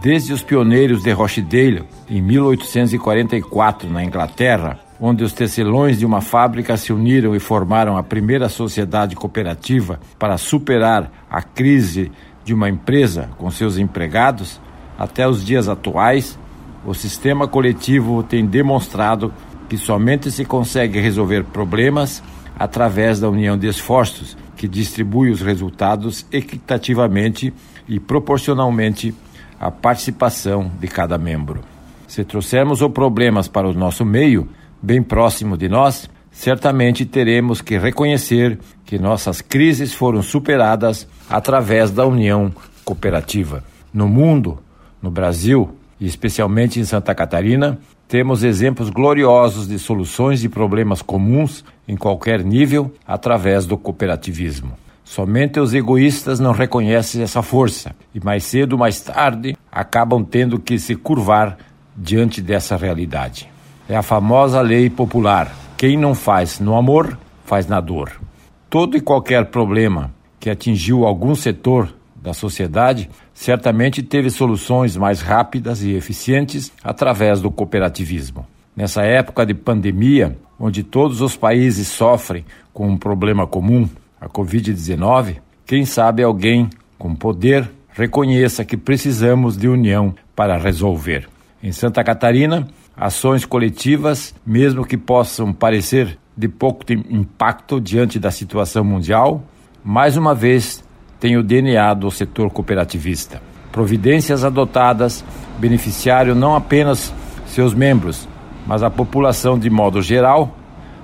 Desde 0.02 0.32
os 0.32 0.42
pioneiros 0.42 1.02
de 1.02 1.10
Rochdale, 1.10 1.84
em 2.08 2.20
1844, 2.20 3.90
na 3.90 4.04
Inglaterra, 4.04 4.78
onde 5.00 5.24
os 5.24 5.32
tecelões 5.32 5.98
de 5.98 6.04
uma 6.04 6.20
fábrica 6.20 6.76
se 6.76 6.92
uniram 6.92 7.34
e 7.34 7.40
formaram 7.40 7.96
a 7.96 8.02
primeira 8.02 8.48
sociedade 8.48 9.16
cooperativa 9.16 9.98
para 10.18 10.36
superar 10.36 11.10
a 11.30 11.42
crise 11.42 12.12
de 12.44 12.54
uma 12.54 12.68
empresa 12.68 13.30
com 13.38 13.50
seus 13.50 13.78
empregados, 13.78 14.60
até 14.98 15.26
os 15.26 15.44
dias 15.44 15.68
atuais, 15.68 16.38
o 16.84 16.94
sistema 16.94 17.46
coletivo 17.46 18.22
tem 18.22 18.46
demonstrado 18.46 19.32
que 19.68 19.76
somente 19.76 20.30
se 20.30 20.44
consegue 20.44 20.98
resolver 20.98 21.44
problemas 21.44 22.22
através 22.58 23.20
da 23.20 23.28
união 23.28 23.56
de 23.56 23.66
esforços, 23.66 24.36
que 24.56 24.68
distribui 24.68 25.30
os 25.30 25.40
resultados 25.40 26.26
equitativamente 26.30 27.52
e 27.88 27.98
proporcionalmente 27.98 29.14
à 29.58 29.70
participação 29.70 30.70
de 30.78 30.86
cada 30.86 31.16
membro. 31.16 31.60
Se 32.06 32.24
trouxermos 32.24 32.82
os 32.82 32.92
problemas 32.92 33.48
para 33.48 33.68
o 33.68 33.72
nosso 33.72 34.04
meio, 34.04 34.48
bem 34.82 35.02
próximo 35.02 35.56
de 35.56 35.68
nós, 35.68 36.10
certamente 36.30 37.04
teremos 37.04 37.60
que 37.60 37.78
reconhecer 37.78 38.58
que 38.84 38.98
nossas 38.98 39.40
crises 39.40 39.92
foram 39.92 40.22
superadas 40.22 41.06
através 41.28 41.90
da 41.90 42.06
união 42.06 42.52
cooperativa. 42.84 43.64
No 43.92 44.08
mundo, 44.08 44.58
no 45.02 45.10
Brasil 45.10 45.76
e 46.00 46.06
especialmente 46.06 46.80
em 46.80 46.84
Santa 46.84 47.14
Catarina, 47.14 47.78
temos 48.08 48.42
exemplos 48.42 48.90
gloriosos 48.90 49.68
de 49.68 49.78
soluções 49.78 50.40
de 50.40 50.48
problemas 50.48 51.02
comuns 51.02 51.64
em 51.86 51.96
qualquer 51.96 52.42
nível 52.42 52.92
através 53.06 53.66
do 53.66 53.76
cooperativismo. 53.76 54.72
Somente 55.04 55.58
os 55.58 55.74
egoístas 55.74 56.38
não 56.38 56.52
reconhecem 56.52 57.22
essa 57.22 57.42
força 57.42 57.94
e 58.14 58.20
mais 58.20 58.44
cedo 58.44 58.74
ou 58.74 58.78
mais 58.78 59.00
tarde 59.00 59.56
acabam 59.70 60.24
tendo 60.24 60.58
que 60.58 60.78
se 60.78 60.94
curvar 60.94 61.58
diante 61.96 62.40
dessa 62.40 62.76
realidade. 62.76 63.48
É 63.88 63.96
a 63.96 64.02
famosa 64.02 64.60
lei 64.60 64.88
popular: 64.88 65.52
quem 65.80 65.96
não 65.96 66.14
faz 66.14 66.60
no 66.60 66.76
amor, 66.76 67.16
faz 67.46 67.66
na 67.66 67.80
dor. 67.80 68.20
Todo 68.68 68.98
e 68.98 69.00
qualquer 69.00 69.46
problema 69.46 70.12
que 70.38 70.50
atingiu 70.50 71.06
algum 71.06 71.34
setor 71.34 71.90
da 72.14 72.34
sociedade, 72.34 73.08
certamente 73.32 74.02
teve 74.02 74.28
soluções 74.28 74.94
mais 74.94 75.22
rápidas 75.22 75.82
e 75.82 75.94
eficientes 75.94 76.70
através 76.84 77.40
do 77.40 77.50
cooperativismo. 77.50 78.46
Nessa 78.76 79.04
época 79.04 79.46
de 79.46 79.54
pandemia, 79.54 80.36
onde 80.58 80.82
todos 80.82 81.22
os 81.22 81.34
países 81.34 81.88
sofrem 81.88 82.44
com 82.74 82.86
um 82.86 82.98
problema 82.98 83.46
comum, 83.46 83.88
a 84.20 84.28
Covid-19, 84.28 85.36
quem 85.64 85.86
sabe 85.86 86.22
alguém 86.22 86.68
com 86.98 87.14
poder 87.14 87.70
reconheça 87.94 88.66
que 88.66 88.76
precisamos 88.76 89.56
de 89.56 89.66
união 89.66 90.14
para 90.36 90.58
resolver. 90.58 91.26
Em 91.62 91.72
Santa 91.72 92.04
Catarina, 92.04 92.68
ações 93.00 93.46
coletivas, 93.46 94.34
mesmo 94.44 94.84
que 94.84 94.98
possam 94.98 95.54
parecer 95.54 96.18
de 96.36 96.46
pouco 96.48 96.84
impacto 96.92 97.80
diante 97.80 98.18
da 98.18 98.30
situação 98.30 98.84
mundial, 98.84 99.42
mais 99.82 100.18
uma 100.18 100.34
vez 100.34 100.84
tem 101.18 101.38
o 101.38 101.42
DNA 101.42 101.94
do 101.94 102.10
setor 102.10 102.50
cooperativista. 102.50 103.40
Providências 103.72 104.44
adotadas 104.44 105.24
beneficiaram 105.58 106.34
não 106.34 106.54
apenas 106.54 107.12
seus 107.46 107.72
membros, 107.72 108.28
mas 108.66 108.82
a 108.82 108.90
população 108.90 109.58
de 109.58 109.70
modo 109.70 110.02
geral, 110.02 110.54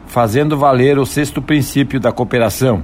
fazendo 0.06 0.58
valer 0.58 0.98
o 0.98 1.06
sexto 1.06 1.40
princípio 1.40 1.98
da 1.98 2.12
cooperação, 2.12 2.82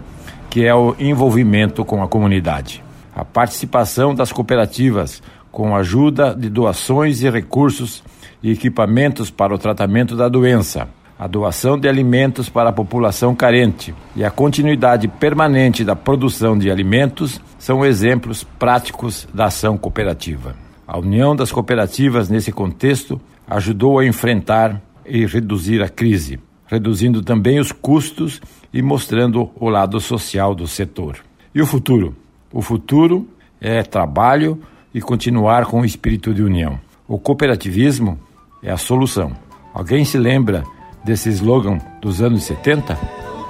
que 0.49 0.65
é 0.65 0.75
o 0.75 0.97
envolvimento 0.99 1.85
com 1.85 2.03
a 2.03 2.09
comunidade. 2.09 2.83
A 3.15 3.27
participação 3.27 4.15
das 4.15 4.33
cooperativas 4.33 5.23
com 5.51 5.77
a 5.77 5.81
ajuda 5.81 6.35
de 6.35 6.49
doações 6.49 7.23
e 7.23 7.29
recursos 7.29 8.03
e 8.43 8.51
equipamentos 8.51 9.31
para 9.31 9.55
o 9.55 9.59
tratamento 9.59 10.17
da 10.17 10.29
doença, 10.29 10.89
a 11.23 11.29
doação 11.29 11.79
de 11.79 11.89
alimentos 11.89 12.49
para 12.49 12.71
a 12.71 12.73
população 12.73 13.33
carente 13.33 13.95
e 14.17 14.25
a 14.25 14.31
continuidade 14.31 15.07
permanente 15.07 15.85
da 15.85 15.95
produção 15.95 16.59
de 16.59 16.69
alimentos 16.69 17.41
são 17.59 17.85
exemplos 17.85 18.43
práticos 18.43 19.29
da 19.33 19.45
ação 19.45 19.79
cooperativa. 19.79 20.57
A 20.85 20.99
união 20.99 21.37
das 21.37 21.53
cooperativas 21.53 22.29
nesse 22.29 22.51
contexto 22.51 23.21
ajudou 23.47 24.01
a 24.01 24.05
enfrentar 24.05 24.83
e 25.07 25.25
reduzir 25.25 25.81
a 25.81 25.89
crise, 25.89 26.41
reduzindo 26.67 27.23
também 27.23 27.61
os 27.61 27.71
custos 27.71 28.41
e 28.73 28.83
mostrando 28.83 29.49
o 29.55 29.69
lado 29.69 30.01
social 30.01 30.57
do 30.57 30.67
setor. 30.67 31.19
E 31.55 31.63
o 31.63 31.67
futuro? 31.67 32.17
O 32.53 32.61
futuro 32.61 33.29
é 33.61 33.83
trabalho 33.85 34.61
e 34.93 35.01
continuar 35.01 35.67
com 35.67 35.83
o 35.83 35.85
espírito 35.85 36.35
de 36.35 36.43
união. 36.43 36.81
O 37.07 37.17
cooperativismo 37.17 38.19
é 38.63 38.71
a 38.71 38.77
solução. 38.77 39.33
Alguém 39.75 40.05
se 40.05 40.19
lembra 40.19 40.63
desse 41.05 41.29
slogan 41.31 41.79
dos 42.01 42.23
anos 42.23 42.45
70? 42.45 42.97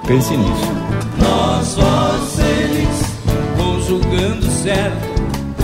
Pense 0.07 0.35
nisso. 0.35 0.73
Nós, 1.17 1.75
vocês, 1.75 3.17
conjugando 3.57 4.45
certo 4.49 5.13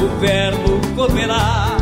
o 0.01 0.19
verbo 0.19 0.95
cooperar. 0.95 1.77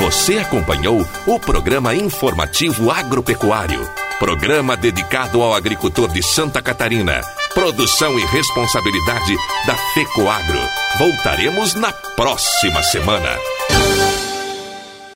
Você 0.00 0.38
acompanhou 0.38 1.04
o 1.26 1.40
programa 1.40 1.94
informativo 1.94 2.90
agropecuário, 2.90 3.80
programa 4.18 4.76
dedicado 4.76 5.42
ao 5.42 5.54
agricultor 5.54 6.08
de 6.08 6.22
Santa 6.22 6.62
Catarina. 6.62 7.22
Produção 7.54 8.18
e 8.18 8.24
responsabilidade 8.26 9.34
da 9.66 9.74
FECOAGRO. 9.94 10.60
Voltaremos 10.98 11.74
na 11.74 11.90
próxima 11.92 12.82
semana. 12.82 13.36